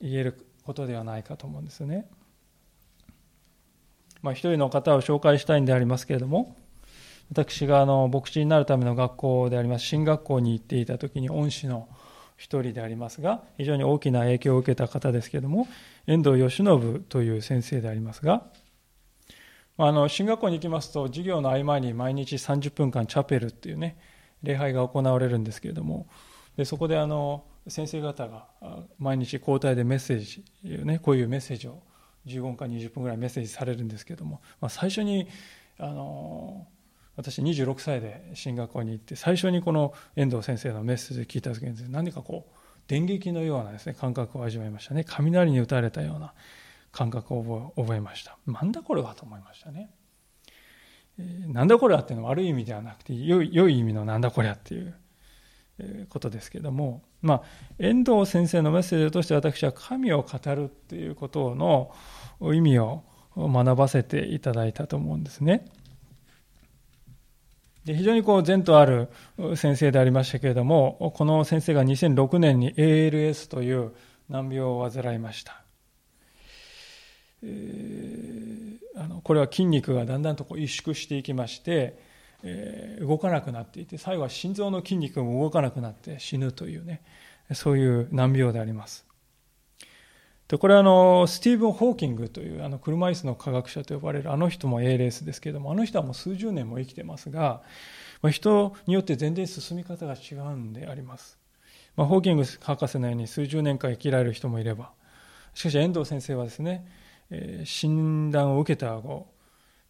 [0.00, 2.10] 言えることではないかと思うんですね。
[4.22, 6.56] まあ、一人の方を紹介したいんでありますけれども、
[7.30, 11.88] 私があの牧師になるための学校であります進学校に行っていた時に恩師の
[12.40, 15.68] 一人でありますが非常に大きな影響を受けた方ですけれども
[16.06, 18.44] 遠藤義信という先生でありますが
[19.76, 23.98] あの進学校に行きますと授業の合間に毎日30分間チャペルっていうね
[24.42, 26.06] 礼拝が行われるんですけれども
[26.56, 28.46] でそこであの先生方が
[28.98, 30.42] 毎日交代でメッセージ、
[30.82, 31.82] ね、こういうメッセージを
[32.24, 35.28] 15分か20分ぐらいメッセージされるんですけれども、まあ、最初に
[35.78, 36.66] あの
[37.20, 42.52] 私26歳で進学校に行って最初にこの遠藤先生のメッセージを聞いた時に何かこう
[42.88, 45.04] 電撃のようなですね感覚を味わいましたね。
[45.06, 46.32] 雷に打たれたような
[46.92, 48.38] 感覚を覚えました。
[48.46, 49.90] なんだこれはと思いましたね、
[51.18, 54.94] え、なんだこれはっていうのは悪い意味ではなくて良い良い意味のなんだこれはっていう
[56.08, 57.42] ことですけどもまあ
[57.78, 61.92] 遠藤先生のメッセージとして私は神を語るっていうことの
[62.54, 63.04] 意味を
[63.36, 65.66] 学ばせていただいたと思うんですね。
[67.84, 69.08] で非常にこう前途ある
[69.56, 73.92] 先生でありましたけれどもこの先生が2006年に ALS という
[74.28, 75.62] 難病を患いました、
[77.42, 81.98] えー、あのこれは筋肉がだんだんとこう萎縮していきまして、
[82.42, 87.02] えー、動かなくなっていて最後は心臓の筋肉も動かなくなって死ぬというね
[87.54, 89.09] そういう難病であります。
[90.50, 97.62] でこれはあのスティーブン・ホーキングというあの車椅子の科学者と呼ばれるあの人も ALS ですけれどもあの人はもう数十年も生きてますが、
[98.20, 101.38] まあ、人によって全然進み方が違うんであります、
[101.94, 104.90] まあ、ホーキング博士のように数十年間生きられる人もいれば
[105.54, 106.84] しかし遠藤先生はですね、
[107.30, 109.28] えー、診断を受けた後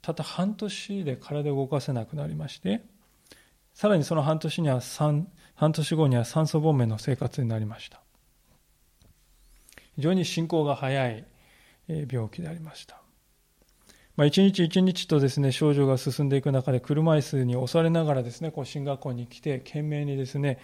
[0.03, 2.83] たった半年で体を動かせなくなりまして
[3.73, 4.83] さらにその半年には
[5.55, 8.03] 半年後には酸素ボンベの生活になりました。
[9.96, 11.24] 非常に進行が早い
[11.88, 13.00] 病気でありました。
[14.16, 20.59] まあ、一日一日とですね症状が進んでいく中で車椅子に押されながらですねこう進学校に来て懸命にですね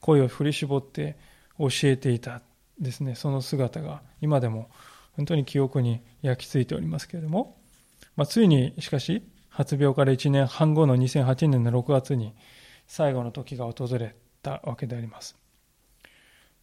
[0.00, 1.16] 声を振り絞って
[1.58, 2.42] 教えていた
[2.78, 4.68] ですねその姿が今でも
[5.16, 7.56] 本当に記憶に焼き付いておりますけれども、
[8.14, 12.34] まあ、ついにしかし発病から1年半後の2008年の6月に
[12.86, 15.36] 最後の時が訪れたわけであります。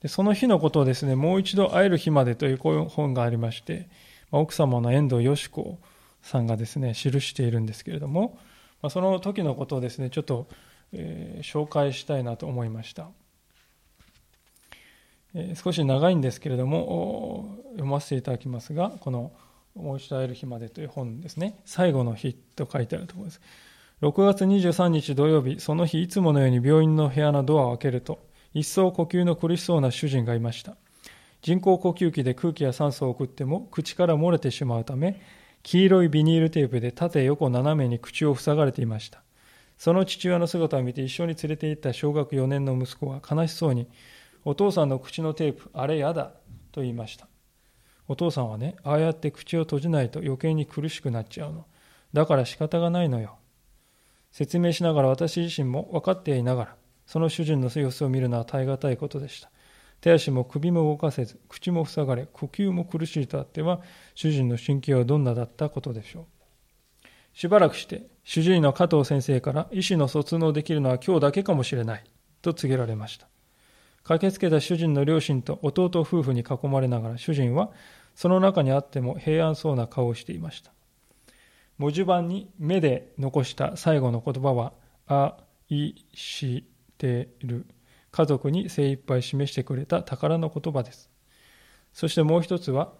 [0.05, 3.89] でその日のことをですね、もう一度会える日までという本がありまして、
[4.29, 5.79] ま、奥様の遠藤よし子
[6.21, 8.37] さんがですね、記しているんですけれども、
[8.83, 10.47] ま、その時のことをですね、ちょっと、
[10.91, 13.07] えー、紹介したいなと思いました。
[15.33, 19.31] えー、少し長いんですけれども、読ませていただきますが、この
[19.73, 23.41] もう一度会える日までという本ですね、最後の日と書いてあるところです。
[24.03, 30.77] 6月23日土曜日、その日いつものように病院の部屋のドアを開けると、一層呼吸の苦しそうな主人がいました。
[31.41, 35.21] 人工呼吸器で空気や酸素を送っても口から漏れてしまうため、
[35.61, 39.23] 黄色いビニールテープで縦横斜めに口を塞がれていました。
[39.77, 43.89] その父親の姿を見て一緒に連れて行った小学4年の息子は悲しそうに、
[44.45, 46.31] お父さんの口のテープ、あれやだ、
[46.71, 47.27] と言いました。
[48.07, 51.65] お父さんはね、ああやって口を閉じないと余計に苦しくなっちゃうの。
[52.13, 53.35] だから仕方がないのよ。
[54.31, 59.49] 説明しながら私自身も分かっていながら、その主人の様子を見るのは耐え難いことでした。
[60.01, 63.81] 手足も首も動かせず、口も塞がれ、呼吸も苦しいとあっては、
[64.13, 67.07] 主人の心境はどんなだったことでしょう。
[67.33, 72.03] しばらくして、主治医の加藤先生から医師の卒納できるのは今日だけかもしれない、
[72.41, 73.27] と告げられました。
[74.05, 77.71] 駆けつけた主人の両親と弟夫婦に囲まれながら主人は
[78.13, 80.71] その中にあっても平安そうな顔をしていました。
[81.77, 84.73] 文字盤に目で残した最後の言葉は、
[85.07, 85.37] あ、
[85.69, 86.65] い、し、
[86.97, 87.65] ている
[88.11, 91.09] 家族に精一杯示してくれた宝の言葉です。
[91.93, 92.93] そしてもう一つは、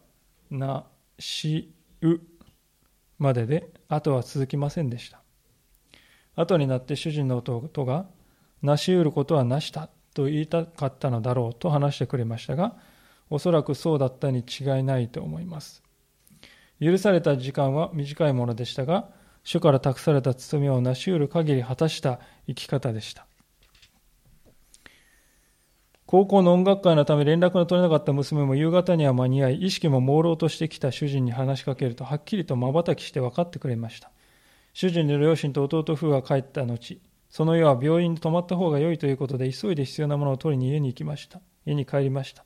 [0.49, 0.85] な、
[1.19, 2.19] し、う
[3.17, 5.21] までで、あとは続きませんでした。
[6.35, 8.07] 後になって主人の弟が、
[8.61, 12.75] 成し得ることはなしたと言いたかったのだろうと話してくれましたが、
[13.29, 15.83] おそらくそうだったに違いないと思います。
[16.81, 19.09] 許された時間は短いものでしたが、
[19.43, 23.27] 主から託された務めを成し得る限り果たした生き方でした。
[26.15, 34.11] 高校の音楽会のため連絡の取れなかった娘も夕方には間に合い、意識も朦朧としてきた主人に話しかけると、はっきりと瞬きして分かってくれました。
[34.71, 41.41] 主人の両親と弟夫婦が帰った後、その夜は病院に泊まった方が良いということで、急いで必要なものを取りに家に行きました。
[41.65, 42.45] 家に帰りました。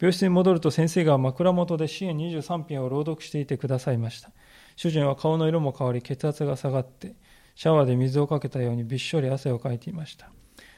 [0.00, 4.32] 病室に戻ると先生が枕元で支援23編を朗読していてくださいました。
[4.74, 7.14] 主人は顔の色も変わり、血圧が下がって、
[7.54, 10.32] シャワーで水をかけたようにびっしょり汗をかいていました。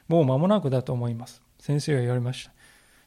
[0.06, 1.42] もう間もなくだと思います。
[1.60, 2.52] 先生が言われました。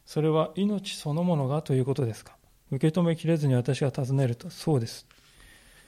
[0.06, 2.38] それは命そのものがということですか？
[2.72, 5.06] 受け止めきれずに私が尋ねると、そうです。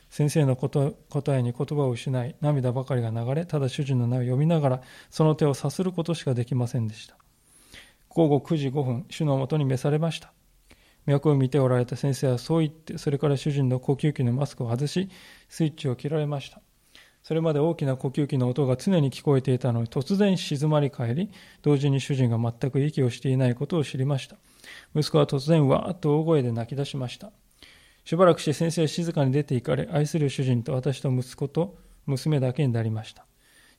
[0.10, 0.93] 先生の答
[1.38, 7.17] えに言葉を失い、涙ばかりが流れ、ただ主人の名を読みながら、その手をさすることしかできませんでした。
[8.10, 10.32] 午後9時5分、主のもとに召されました。
[11.06, 15.10] 脈を見ておられた先生はそう言って、それから主人の呼吸器のマスクを外し、
[15.49, 16.62] スイッチを切られました。
[17.27, 21.31] それまで大きな呼吸器の音が常に聞こえていたのに突然静まり返り、
[21.63, 24.35] 同時に主人が全く息をしていないことを知りました。
[24.93, 27.31] 息子は突然わーっと大声で泣き出しました。
[28.03, 33.25] しばらくして先生は静かに出て行かれ、愛する主人と私と息子と娘だけになりました。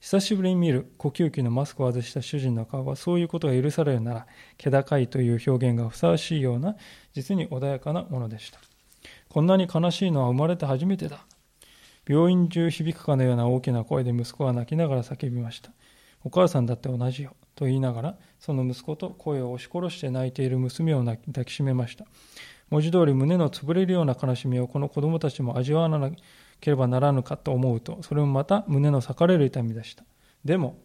[0.00, 4.26] 久しぶりに見る呼吸器のマスクを外した主人の顔はそういうことが許されるなら、
[4.58, 6.74] 気高いという表現がふさわしいような、
[7.14, 8.58] 実に穏やかなものでした。
[9.28, 11.24] こんなに悲しいのは生まれて初めてだ。
[12.08, 15.72] 病院中響くかのような大きな声で息子は泣きながら叫びました。
[16.22, 17.34] お母さんだって同じよ。
[17.54, 22.04] と言いながら、その息子と声を押し殺して泣いている娘を抱きしめました。
[22.70, 26.10] 文字通り胸の潰れるような悲しみをこの子供たちも味わわな
[26.60, 30.04] ければならぬかと思うと、それもまた胸の裂かれる痛みでした。
[30.44, 30.78] でも、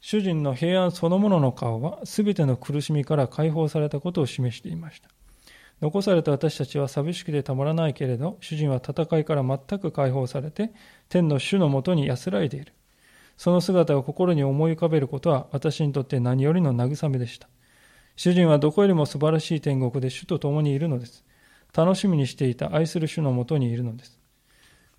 [0.00, 5.08] 主人の平安そのものの顔は、すべての苦しみから解放されたことを示していました。
[5.82, 10.70] 残された私たちは寂しくてたまらないけれど、主人は戦いから全く解放されて、
[11.08, 12.72] 天の主のもとに安らいでいる。
[13.36, 17.48] その姿を心に思い浮かべることは、私にとって何よりの慰めでした。
[18.14, 21.24] 主人はどこよりも素晴らしい天国で主と共にいるのです。
[21.74, 24.20] 楽しみにしていた愛する主のもとにいるのです。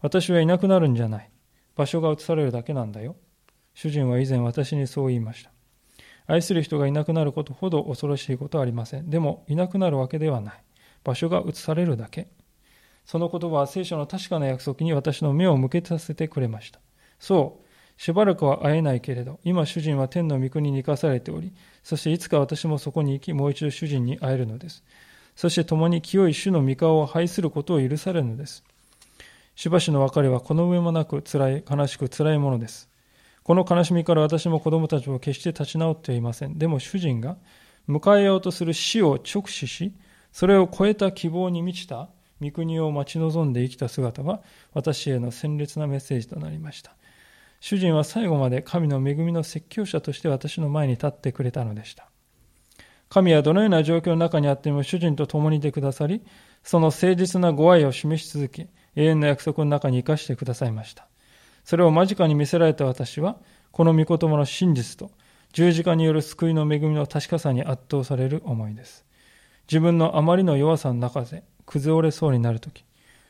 [0.02, 1.30] 私はいなくなるんじゃない。
[1.78, 3.16] 場所が移されるだけなんだよ。
[3.74, 5.52] 主人は以前私にそう言いました。
[6.28, 9.10] 愛する人がいなくなることほど恐ろしいことはありません。
[9.10, 10.64] でも、いなくなるわけではない。
[11.04, 12.28] 場所が移されるだけ。
[13.06, 16.80] その言葉は聖書の確かな約束に私の目を向けさせてくれました。
[17.20, 24.84] そう、しばらくは会えないけれど、今主人は天の御国に生かされており、そしていつか私もそこに行き、もう一度主人に会えるのです。
[25.36, 28.64] そして共に清い主の御顔を拝することを許されるのです。
[29.56, 32.90] しばしの別れはこの上もなく辛い、悲しく辛いものです。
[33.44, 36.58] この悲しみから私も子供たちも決して立ち直っていません。
[36.58, 37.38] でも主人が
[37.90, 39.94] 迎えようとする死を直視し、
[40.34, 42.10] それを超えた希望に満ちた
[42.42, 44.42] 御国を待ち望んで生きた姿は
[44.74, 46.96] 私への鮮烈なメッセージとなりました。
[47.62, 52.10] 主人は最後まで神の恵みの説教者として私の前に立ってくれたのでした。
[53.08, 56.24] 神はどのような状況の中にあっても主人と共にいてくださり、
[56.64, 61.08] その誠実なご愛を示し続け、永遠の約束の中に生かしてくださいました。
[61.64, 63.38] それを間近に見せられた私は、
[63.72, 65.12] この御言葉の真実と
[65.54, 69.06] 十字架による救いの恵みの確かさに圧倒される思いです。
[69.74, 72.86] 自分のあまりの弱さの中で崩れそうになるとき、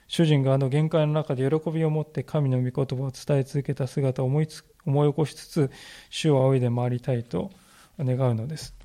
[0.10, 5.72] 主人があの限界の中で喜びを持って神の御言葉を伝え続けた姿を思いつ思い起こしつつ、
[6.10, 7.50] 主を仰いで回りたいと
[7.98, 8.76] 願うのです。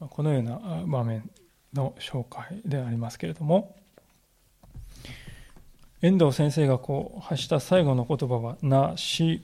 [0.00, 1.30] このような場面
[1.74, 3.76] の紹介でありますけれども、
[6.00, 9.42] 遠藤先生がこう発した最後の言葉は、なし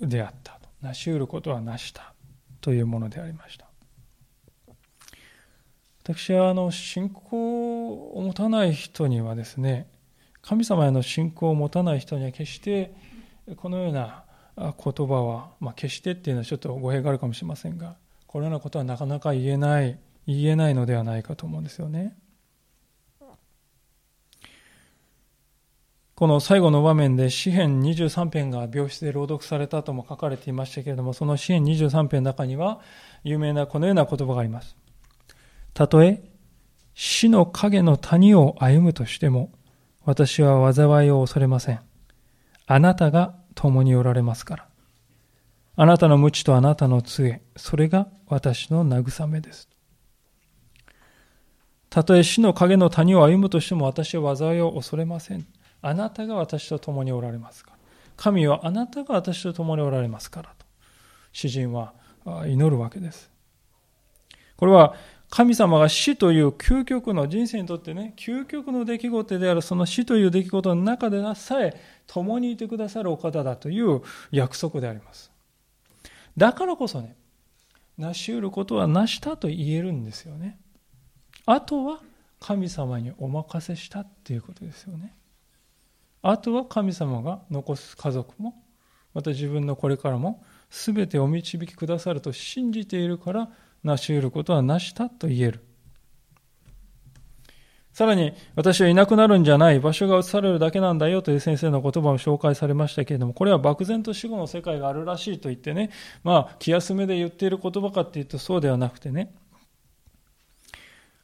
[0.00, 0.68] うであったと。
[0.82, 2.12] なしうることはなした
[2.60, 3.71] というものでありました。
[6.04, 9.86] 私はあの信仰を持たない人にはですね、
[10.40, 12.92] 神様への信仰を持たない人には決して
[13.56, 14.24] このような
[14.56, 22.16] 言葉は、まあ、決してっていうのはちょっと語弊があるかもしれませんが、このようなことはなかなか言えない、言えないのではないかと思うんですよね。
[26.14, 32.80] この最後の場面で詩篇23編が病室で朗読されたとも書かれていましたけれども、その詩篇23編の中には
[33.24, 34.81] 有名なこのような言葉があります。
[35.74, 36.22] たとえ
[36.94, 39.50] 死の影の谷を歩むとしても、
[40.04, 41.80] 私は災いを恐れません。
[42.66, 44.68] あなたが共におられますから。
[45.76, 49.68] あなたの無知とあなたの杖、それが私の慰めです。
[51.88, 55.46] たとえ死の影の谷を歩むとしても私は災いを恐れません。
[55.80, 57.76] あなたが私と共におられますから。
[58.16, 60.66] 神はあなたが私と共におられますからと、
[61.32, 61.94] 詩人は
[62.46, 63.30] 祈るわけです。
[64.56, 64.94] これは
[65.34, 75.32] 神様が死という究極の人生にとってね、究極の出来事であるその死という出来事の中でさえ共にいてくださるお方だという約束であります。
[76.36, 77.16] だからこそね、
[77.96, 80.60] 成し得ることは成したと言えるんですよね。
[81.46, 82.00] あとは
[82.38, 85.14] 神様にお任せしたっていうことですよね。
[86.20, 88.62] あとは神様が残す家族も、
[89.14, 93.50] また自分のこれからも、全てお導きくださると信じているから、
[93.84, 95.64] 成し得ることは成したと言える。
[97.92, 105.90] さらに、私はいなくなるんじゃない、場所が移されるだけなんだよという先生の言葉も紹介されましたけれども、これは漠然と死後の世界があるらしいと言ってね、
[106.24, 109.34] まあ、気休めで言っている言葉かっていうとそうではなくてね、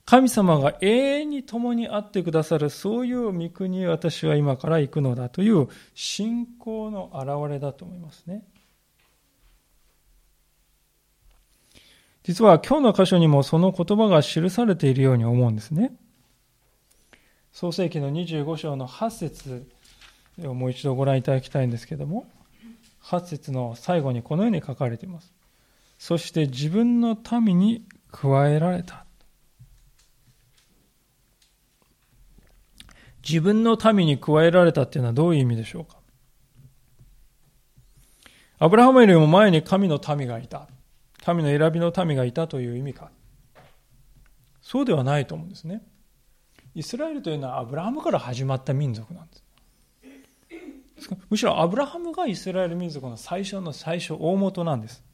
[0.05, 8.43] 神様が永遠に共にあってくださる、そういう御国へ私は今から行くのだという信仰の表れだと思いますね。
[12.29, 15.93] 実は今日の箇所にもその言葉が記されているように思うんですね。
[17.53, 19.67] 創世紀の25章の8節
[20.45, 22.27] をもう一度ご覧いただきたいんですけども、
[23.03, 25.33] 8節の最後にこのように書かれています。
[25.99, 29.07] そして自分の民に加えられた。
[33.27, 35.97] 自分の民に加えられたっていうのはどういう意味でしょうか
[38.59, 40.69] アブラハムよりも前に神の民がいた。
[41.29, 43.11] 神の選びの民がいたという意味か。
[44.63, 45.83] そうではないと思うんですね。
[46.75, 49.45] イスラエルというのはアブラハムから始まった民族なんです。
[51.29, 55.05] むしろアブラハムがイスラエル民族の最初の最初、大元なんです。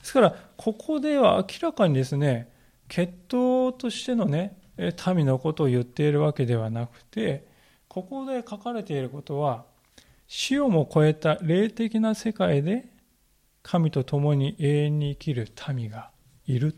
[0.00, 2.52] ですから、ここでは明らかにですね、
[2.88, 4.58] 血統としてのね、
[5.14, 7.46] 民のことを言っているわけではなくて
[7.88, 9.64] ここで書かれていることは
[10.26, 12.92] 死をも超えた霊的な世界で
[13.64, 16.10] 神と共に永遠に生きる民が
[16.46, 16.76] いる。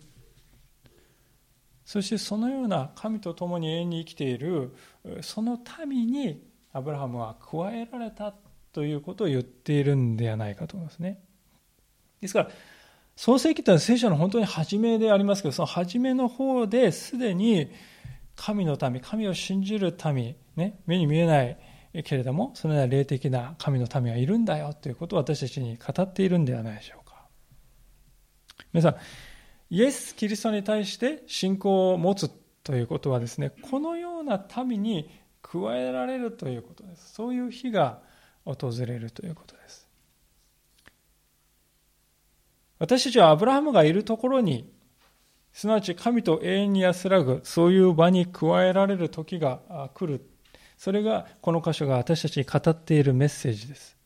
[1.84, 4.74] そしてそのような神と共に永遠に生きている
[5.20, 8.34] その民にアブラハムは加えられた
[8.72, 11.20] ということを言っているんではないかと思いますね。
[12.20, 12.49] ですから
[13.16, 17.70] 創世記というのは聖書の本当に初めでありますけど、その初めの方ですでに
[18.37, 21.59] 神の民、神を信じる民、ね、目に見えない
[22.03, 27.26] けれども、そのような霊的な神の民はいるんだよということを私たちに語っているんではないでしょうか。
[28.72, 28.97] 皆さん、
[29.70, 32.28] イエス・キリストに対して信仰を持つ
[32.62, 35.11] ということはですね、このような民に
[35.42, 37.14] 加えられるということです。
[37.14, 38.01] そういう日が
[38.44, 39.88] 訪れるということです。
[42.78, 44.72] 私たちはアブラハムがいるところに、
[45.53, 50.28] すなわち神と永遠に安らぐ、そういう場に加えられる時が来る。
[50.77, 53.97] それが、この箇所が私たちに語っているメッセージです。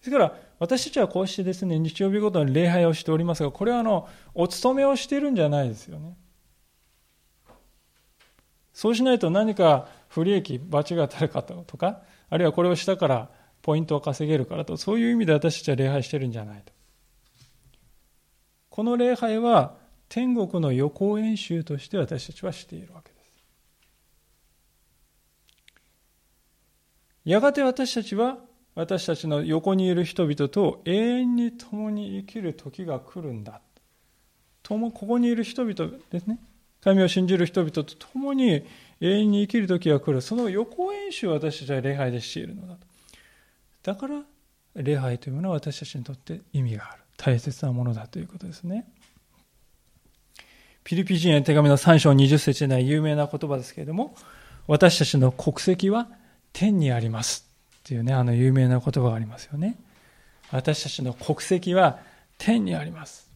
[0.00, 6.16] ですから、私たちはこうしてですね、日曜日ごとに礼拝をしておりますが、これはあの、お勤めをしているんじゃないですよね。
[8.72, 13.28] そうしないと何か不利益、罰が当たるかとか、あるいはこれをしたから
[13.60, 16.72] ポイントを稼げるからと、そういう意味で私たちは礼拝してるんじゃないと。
[18.70, 19.74] この礼拝は
[20.08, 23.17] 天国の予行演習として私たちはしているわけです。
[27.30, 28.38] やがて私たちは
[28.74, 33.60] 私たちの横にいる人々と永遠に共に生きる時が来るんだ。
[34.68, 36.38] ここにいる人々ですね。
[36.82, 38.64] 神を信じる人々と共に
[39.00, 40.20] 永遠に生きる時が来る。
[40.20, 42.86] その予行演習を私たちは礼拝でしているのだと。
[43.82, 44.22] だから
[44.74, 48.86] 礼拝というものは私たちにとって意味がある大切なものだということですね
[50.84, 54.14] ピリピ人への手紙の3章20節で有名な言葉ですけれども
[54.66, 56.08] 私たちの国籍は
[56.58, 57.48] 天にあります
[57.78, 59.78] っていうねあの有名な言葉がありますよね。
[60.50, 62.00] 私たちの国籍は
[62.36, 63.30] 天にあります。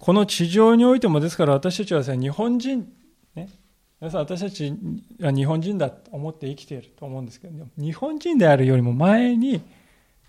[0.00, 2.92] この地上においてもですから私たちはですね日本人
[3.36, 3.50] ね。
[4.00, 4.74] 皆さん私たち
[5.20, 9.62] は日本人だと思って生きていると思うんですけど日本人であるよりも前に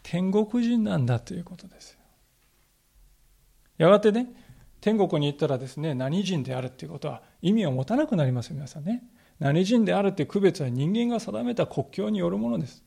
[0.03, 1.97] 天国人なんだということです
[3.79, 4.27] やがてね
[4.81, 9.03] 天国に行ったらですね何人であるっていうことは意味を持たなくなりますよ皆さんね。
[9.39, 12.83] 何人であるって区別は人間が定めた国境によるものです。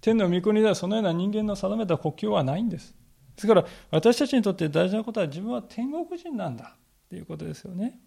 [0.00, 2.94] 天の御国ではそのような人間の定めた国境はないんです。
[3.34, 6.76] ですから私たちにとって大事なことは自分は天国人なんだ。
[7.06, 7.98] っていうことですよね。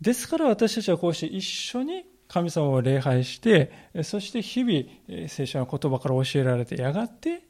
[0.00, 3.70] ですから私たちはこうして一緒に神様を礼拝して、
[4.02, 7.44] そして日々聖書の言葉から教えられて、やがて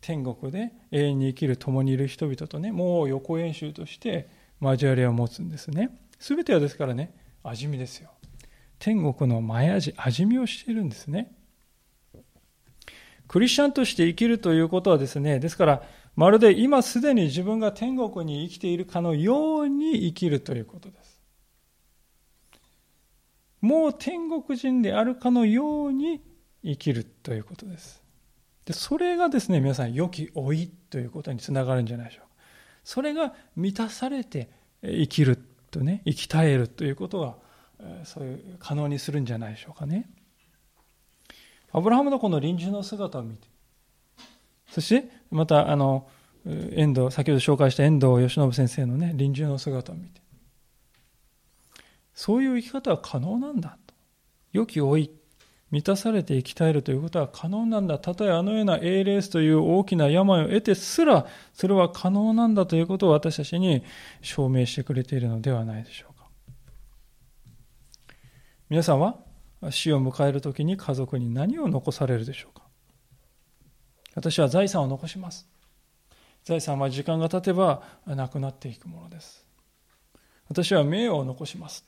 [0.00, 4.28] 天国で永遠に生きる共にいる人々とね、もう予行演習として
[4.62, 5.90] 交わりを持つんですね。
[6.18, 8.10] すべてはですからね、味見ですよ。
[8.78, 11.32] 天国の前味、味見をしているんですね。
[13.28, 15.82] クリスチャンとして生きるということはですね、ですから、
[16.14, 21.20] まるで今すでに自分が天国に生きているかのように生きるということです。
[23.60, 26.20] もう天国人であるかのように
[26.62, 28.02] 生きるということです。
[28.64, 32.31] でそれがですね、皆さん、良き老いということにつながるんじゃないでしょうか。
[32.84, 34.50] それが満たされて
[34.82, 35.38] 生きる
[35.70, 37.36] とね、生き絶えるということが、
[38.04, 40.08] そういう可能にするんじゃないでしょうかね。
[41.72, 43.48] アブラハムのこの臨終の姿を見て、
[44.70, 46.08] そしてまた、あの、
[46.44, 50.20] 遠藤、先ほど紹介した遠藤義信先生のね、臨終の姿を見て、
[52.14, 53.94] そういう生き方は可能なんだと。
[54.52, 55.10] 良き老い、
[55.72, 57.98] 満たされて生き絶えるということは可能なんだ。
[57.98, 63.82] たとえあのような ALS という大きな病を得てすら、それは可能なんだということを私たちに
[64.20, 66.28] 証明してくれているのではないでしょうか。
[68.68, 69.16] 皆さんは
[69.70, 72.66] 死を迎えるときに家族に何を残されるでしょうか
[74.14, 75.48] 私は財産を残します。
[76.44, 79.46] 財産は時間が経てばなくなっていくものです。
[80.50, 81.86] 私は名誉を残します。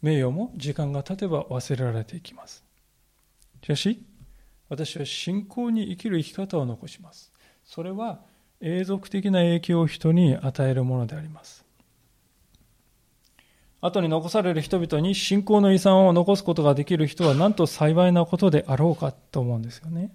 [0.00, 2.69] 名誉も時間が経てば忘れられていきます。
[3.62, 4.02] しかし、
[4.68, 7.32] 私は信仰に生きる生き方を残します。
[7.64, 8.20] それは
[8.60, 11.64] 永続的な影響を人に与えるものであります。
[13.80, 20.12] 後に残される人々に信仰の遺産を残すことができる人はなんと幸いなことであろうかと思うんですよね。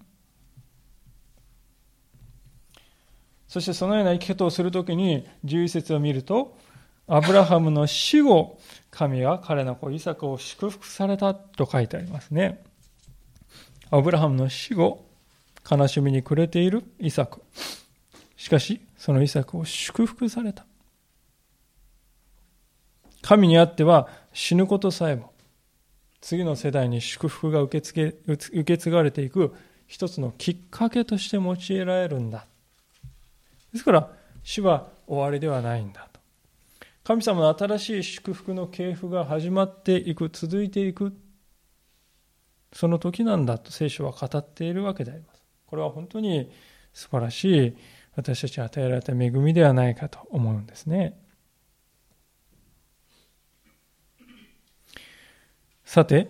[3.48, 6.58] そしてそのような生き方をするときに11節を見ると、
[7.08, 8.60] アブラハムの死後、
[8.92, 12.64] 神は彼の子イサクを祝福されたと書いてありますね。
[13.96, 15.06] アブラハムの死後、
[15.70, 17.42] 悲しみに暮れているイサク。
[18.36, 20.66] しかし、そのイサクを祝福された。
[23.22, 25.32] 神にあっては死ぬことさえも、
[26.20, 29.56] 次の世代に祝福が受け継受け継がれていく
[29.88, 32.46] 一つのきっかけとして用いられるんだ。
[33.72, 34.12] ですから、
[34.44, 36.20] 死は終わりではないんだと。
[37.06, 41.16] 神様の新しい祝福の系譜が始まっていく、続いていく。
[42.76, 45.42] その時なんだと聖書は語っているわけであります。
[45.66, 46.52] これは本当に
[46.94, 47.78] 素晴らしい
[48.18, 51.18] 私たちに与えられた恵みではないかと思うんですね。
[55.86, 56.30] さて、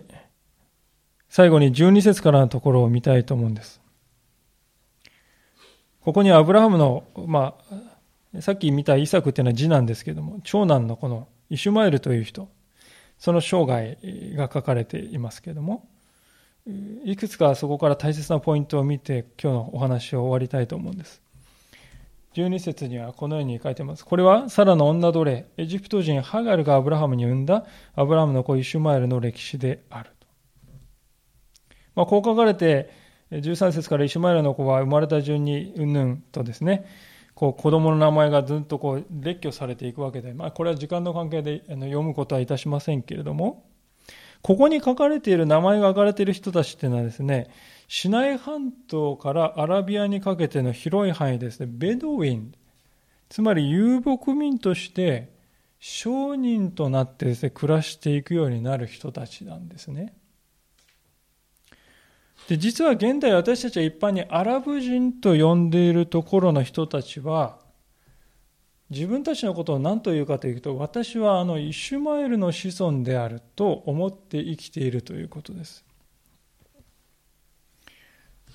[1.30, 3.82] 最後に12節からのところを見たいと思うんです。
[6.02, 7.56] ここにアブラハムの、ま
[8.36, 12.50] あ、さっき見たイサクっていうのは次男ですけども、長男のこのイシュマエルという人、
[13.18, 13.98] その生涯
[14.36, 15.90] が書かれていますけれども、
[16.68, 21.22] いくつかそこから大切なポイントを見て今日のお話を終わりたいと思うんです。
[22.34, 24.04] 12節にはこのように書いてます。
[24.04, 30.28] これはサラの女奴隷、エジプト人ハガルがアブラハムに産んだアブラハムの子イシュマエルの歴史であると。
[31.96, 32.90] まあ、こう書かれて、
[33.32, 36.86] 13節からイシュマエルの子は生まれた順にうんぬんとですね、
[37.36, 43.64] こう子供の名前がずっとこう列挙されていくわけで、まあ、これは時間の関係で読むことはいたしませんけれども、
[44.46, 47.50] ここに書かれている名前が書かれている人たちっていうのはですね、
[47.88, 52.54] シナイ半島からアラビアにかけての広い範囲ですね、ベドウィン、
[53.28, 55.34] つまり遊牧民として
[55.80, 60.14] 商人となってですね、暮らしていくようになる人たちなんですね。
[62.48, 67.58] で、実は現代私たちは一般にアラブ人と呼んでいるところの人たちは、
[68.90, 75.84] 自分たちのことを何と言うかというと、私はあのイシュマエルの子孫であると思って生きているということです。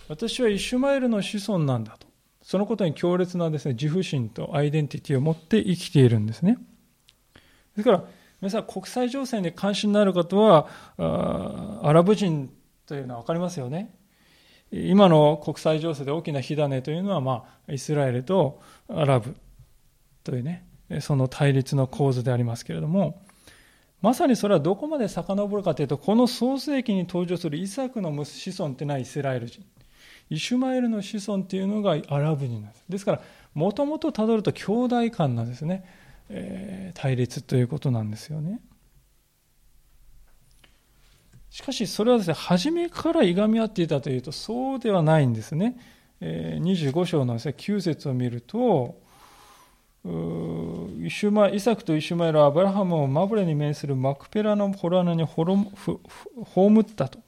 [0.08, 2.06] 私はイシュマエルの子孫なんだと。
[2.42, 6.58] そのことに強烈なですね、自負心とアイデンティティを持って生きているんですね。
[7.76, 8.04] ですから、
[8.40, 10.68] 皆さん国際情勢に関心のある方は、
[11.82, 12.50] アラブ人
[12.86, 13.94] というのは分かりますよね。
[14.72, 19.34] 今の国際情勢で大きな火種というのは、まあ、イスラエルとアラブ
[20.24, 20.66] というね、
[21.00, 23.22] その対立の構図でありますけれども、
[24.02, 29.62] まさにそれはどこまで遡るかというと、この創世記に登場するイサクの子孫というのはイスラエル人。
[30.30, 32.84] イシュマエルの子孫というのがアラブ人なんです。
[32.88, 33.20] ですから、
[33.52, 35.84] もともとたどると兄弟間のですね、
[36.28, 38.60] えー、対立ということなんですよね。
[41.50, 45.76] しかし、それはですね、初めからいがみ合っていたというと、そうではないんですね。
[46.20, 49.02] えー、25章のですね、9節を見ると、
[50.02, 57.18] イシュマイサクとイシュマエルはアブラハムをマブレに面するマクペラのホラ穴に葬ったと。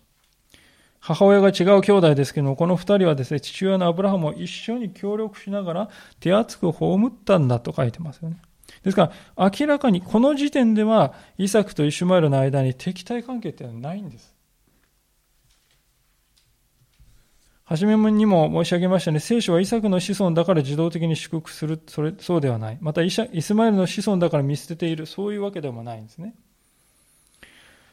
[1.00, 8.36] 母親が違う兄弟ですけども、この二人はですね、父親のアブラハムを一緒に協力しながら手厚く葬ったんだと書いてますよね。
[8.84, 14.31] ですから、明らかにこの時点では、イサクとイシュマエルの間に敵対関係ってのはないんです。
[17.72, 22.76] はじめにも申し上げましたね、聖書はイサクの子孫だから自動的に祝福する、それそうではない。
[22.82, 23.22] またイス
[23.54, 26.34] マエルの子孫だから見捨てている、そういうわけでもないんですね。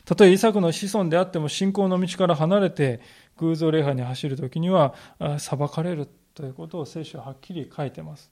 [0.03, 2.99] たとえイサクの子孫であっても信仰の道から離れて
[3.37, 4.95] 偶像礼拝に走るときには
[5.37, 8.29] 裁かれるということを聖書ははっきり書いてます。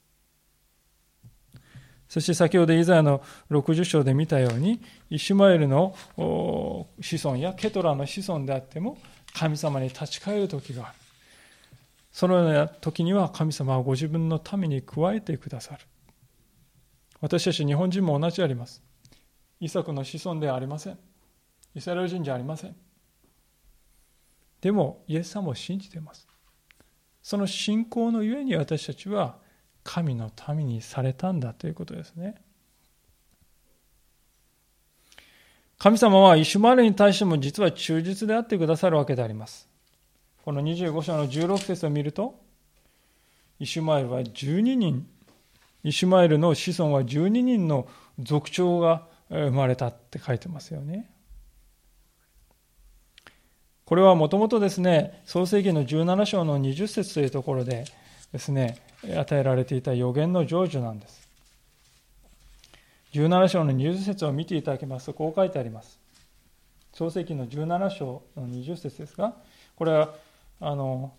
[2.10, 6.86] そして先ほどイザヤの60章で見たように、イシュマエルの子
[7.24, 8.98] 孫やケトラの子孫であっても
[9.32, 10.94] 神様に立ち返る時がある。
[12.10, 15.84] そのような時には神様はご自分のために加えてくださる。
[17.20, 18.82] 私たち日本人も同じであります。
[19.60, 20.98] イサクの子孫ではありません。
[21.74, 22.76] イスラエル人じゃありません。
[24.60, 26.26] でもイエス様を信じています
[27.22, 29.38] その信仰のゆえに私たちは
[29.84, 32.34] 神の民にされたんだということですね
[35.78, 39.68] 神様はイシュマエルに対しても実は忠実であってくださるわけであります
[40.48, 42.34] この25章の16節を見ると
[43.60, 45.06] イシュマエルは12人
[45.84, 47.86] イシュマエルの子孫は12人の
[48.18, 51.10] 族長が生まれたって書いてますよね。
[53.84, 57.84] これはもともとですね、創世記の17章の20節というところで
[58.32, 61.28] ですね、与えられていた予言の成就なんです。
[63.12, 66.00] 17章の20節を見ていただきますと、こう書いてあります。
[66.94, 69.34] 創世記の17章の20節ですが、
[69.76, 70.14] これは、
[70.60, 71.12] あの、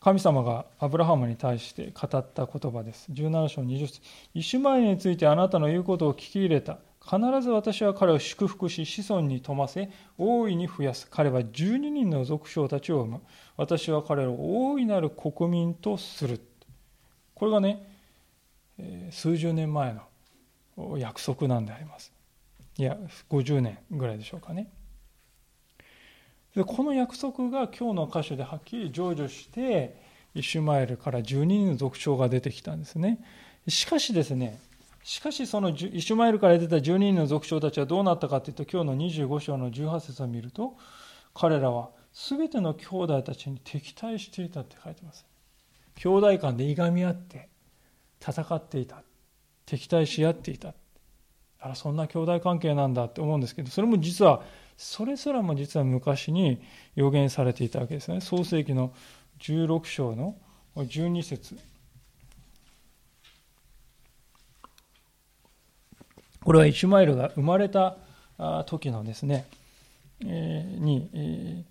[0.00, 3.10] 神様がアブラハムに対して語った言葉です。
[3.10, 4.00] 17章20節
[4.34, 6.78] イシュマエルについてあなたの言うことを聞き入れた。
[7.00, 11.06] 必ず私は彼を祝福し、子孫に富ませ、大いに増やす。
[11.10, 13.20] 彼は12人の属将たちを生む。
[13.56, 14.36] 私は彼を
[14.70, 16.40] 大いなる国民とする。
[17.34, 17.86] これがね、
[19.10, 19.94] 数十年前
[20.76, 22.12] の約束なんであります。
[22.76, 22.96] いや、
[23.30, 24.68] 50年ぐらいでしょうかね。
[26.62, 29.96] この約束が今日の箇所ではっきり成就して
[30.36, 33.18] イシュマエルから12人の族長が出てきたんですね。
[33.66, 34.60] しかしですね
[35.02, 40.76] しかしそのイシュマエルから出た12人の族長たちはどうなったかというと今日の25章の18節を見ると
[41.34, 45.26] 彼らは全ての兄弟たちに敵対していたって書いてます。
[45.96, 47.48] 兄弟間でいがみ合って
[48.20, 49.02] 戦っていた。
[49.66, 50.74] 敵対し合っていた。
[51.60, 54.42] あそんな兄弟関係なんだって思うんですけどそれも実は
[54.76, 56.60] それすらも実は昔に
[56.94, 58.20] 予言されていたわけですね。
[58.20, 58.92] 創世紀の
[59.40, 60.36] 16章の
[60.76, 61.56] 12節。
[66.44, 67.96] これはイシュマエルが生まれた
[68.66, 69.46] 時のですね、
[70.26, 71.64] えに、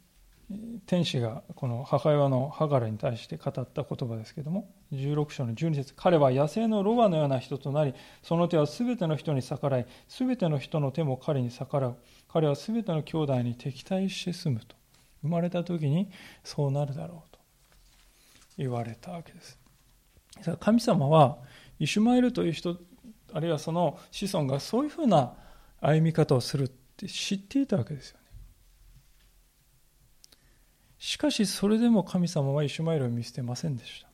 [0.85, 11.97] 天使がこの母親のハガラに対して語った言葉ですけども16章の12節彼は野生のロバのような人となりその手は全ての人に逆らい全ての人の手も彼に逆らう。
[12.27, 14.75] 彼は全ての兄弟に敵対して住むと。
[15.21, 16.09] 生まれた時に
[16.43, 17.39] そうなるだろうと
[18.57, 19.57] 言われたわけです。
[20.59, 21.37] 神様は
[21.79, 22.77] イシュマエルという人
[23.31, 25.33] あるいはその子孫がそういうふうな
[25.79, 28.19] 歩み方をするって知っていたわけですよ。
[31.05, 34.07] しかしそれでも神様はイシュマエルを見捨てませんでした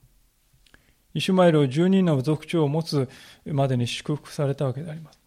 [1.13, 3.07] イシュマエルを10人の族長を持つ
[3.45, 5.19] までに祝福されたわけであります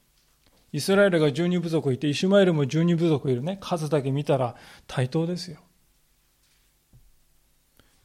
[0.72, 3.58] イスラエルが12部族いて、イシュマエルも12部族いるね。
[3.60, 4.56] 数だけ見たら
[4.86, 5.58] 対等ですよ。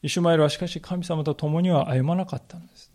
[0.02, 2.92] イシュマエルはしかし神様と共には歩まなかったんです。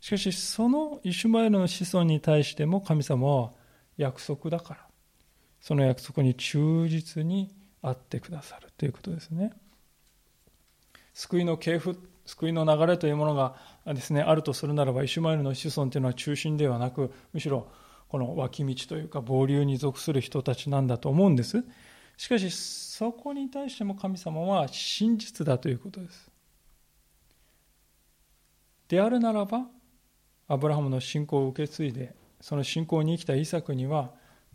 [0.00, 3.52] しかし、そのイシュマエルの子孫に対しても神様は
[3.96, 4.86] 約束だから、
[5.60, 9.52] その約束に忠実にあってくださるということですね。
[11.14, 13.56] 救いの系譜、救いの流れというものが
[13.86, 17.68] ですね、あるとするならば、イシュマエルの子孫というのは中心ではなく、むしろ
[18.08, 21.62] この脇道というか傍流に属する人たちなんだと思うんです。
[22.16, 26.30] しかしそこに対しても神様は真実だということです。
[28.88, 29.66] であるならば
[30.48, 34.12] アブラハムの信仰を受け継いでその信仰に生きたイサクには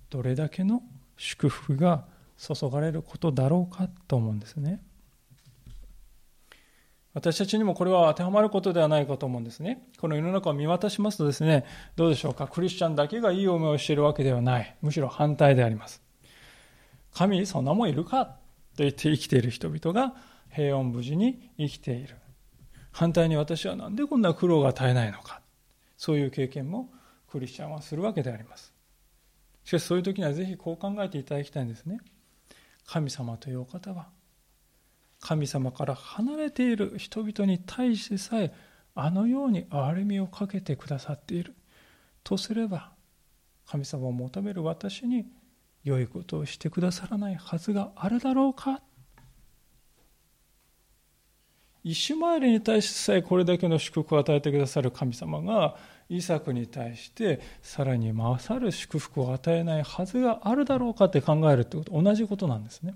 [0.09, 0.81] どれだけの
[1.15, 2.05] 祝福が
[2.43, 4.81] 注がれることだろうかと思うんですね。
[7.13, 9.87] 私たちにもこれは当てはまることではないかと思うんですね。
[9.99, 11.63] この世の中を見渡しますとですね、
[11.95, 12.47] どうでしょうか。
[12.47, 14.75] クリスチャンだけがいい思いをしているわけではない。
[14.81, 16.01] むしろ反対であります。
[17.13, 18.33] 神、そんなもんいるかと
[18.77, 20.15] 言って生きている人々が
[20.49, 22.15] 平穏無事に生きている。
[22.91, 25.41] 反対に私はなんでこんな苦労が絶えないのか。
[25.97, 26.89] そういう経験も
[27.27, 28.73] クリスチャンはするわけであります。
[29.63, 31.99] しかしそういう時にはぜひこう考えていただきたいんですね。
[32.85, 34.07] 神様というお方は
[35.19, 38.53] 神様から離れている人々に対してさえ
[38.95, 41.55] あのように憐れみをかけてくださっている。
[42.23, 42.91] とすれば
[43.65, 45.25] 神様を求める私に
[45.83, 48.81] 良いことをしてくださらないはずがあるだろうか。
[51.83, 55.75] イシュマエルに対してさえこれだけの祝福を与えてくださる神様が
[56.09, 62.95] イサクに対してさらに勝る祝福を与えないはずがあるだろうかって考えるってこと同じことなんですね。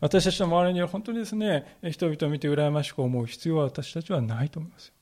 [0.00, 4.92] 私たちの周りには本当にですね、人々を見て羨ましく思う必要は私たちはないと思います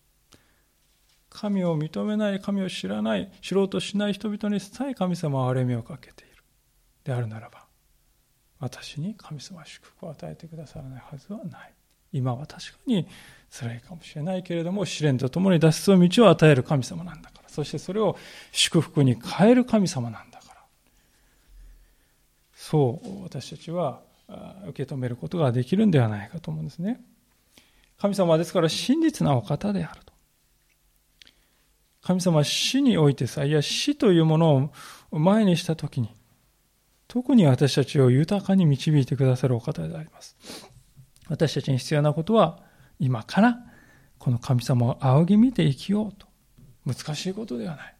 [1.29, 6.45] 神を認めない、神を知らない、知ろうとしない人々にさえ神様は憐れみをかけている。
[7.03, 7.67] であるならば、
[8.61, 11.74] 私に神様は祝福を与えてくださらないはずはない。
[12.15, 13.07] 今は確かに
[13.51, 17.49] 辛いかもしれないけれども、試練とともに脱出の道を与える神様なんだから。
[17.49, 18.17] そしてそれを
[18.53, 20.61] 祝福に変える神様なんだから。
[22.55, 24.01] そう私たちは
[24.69, 27.01] 受け止めることができるんではないかと思うんですね。
[27.99, 30.13] 神様はですから真実なお方であると。
[32.03, 34.71] 神様は死においてさ、いや死というもの
[35.11, 36.11] を前にしたときに、
[37.09, 40.37] 特に私たちを豊かに導いてくださるお方であります。
[41.29, 42.61] 私たちに必要なことは、
[42.99, 43.59] 今から
[44.19, 46.27] この神様を仰ぎ見て生きようと。
[46.87, 47.97] 難しいことではない。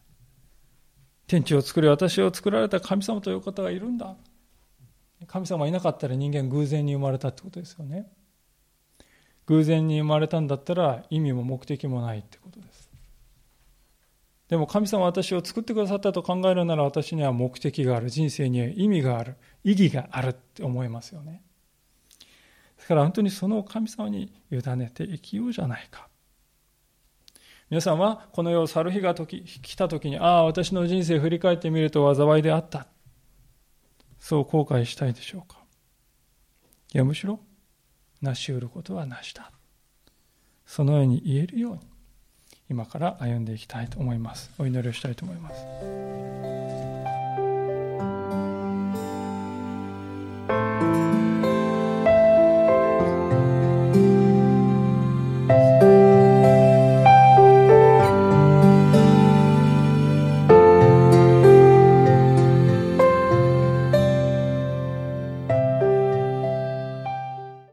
[1.27, 4.15] 天地を作り、私を作られた神様という方がいるんだ。
[5.27, 8.07] 神様がいなかったら人間偶然に生まれたってことですよね。
[9.47, 12.89] 偶然に生まれたんだったら意味も目的もないってことです。
[14.49, 18.09] でも神様は私を作ってくださったと考えるなら私には目的がある。
[18.09, 19.35] 人生には意味がある。
[19.63, 21.41] 意義があるって思いますよね。
[22.85, 26.07] ですから本当にその神様に委ねて生きようじゃないか。
[27.71, 32.85] 皆さんはこの世を去る日が時来た時に、ああ、私の人生振り返ってみると災いであった。
[34.19, 35.57] そう後悔したいでしょうか。
[36.93, 37.39] いや、むしろ、
[38.21, 39.51] 成し得ることは成した。
[40.67, 41.79] そのように言えるように、
[42.69, 44.51] 今から歩んでいきたいと思います。
[44.59, 46.64] お祈りをしたいと思います。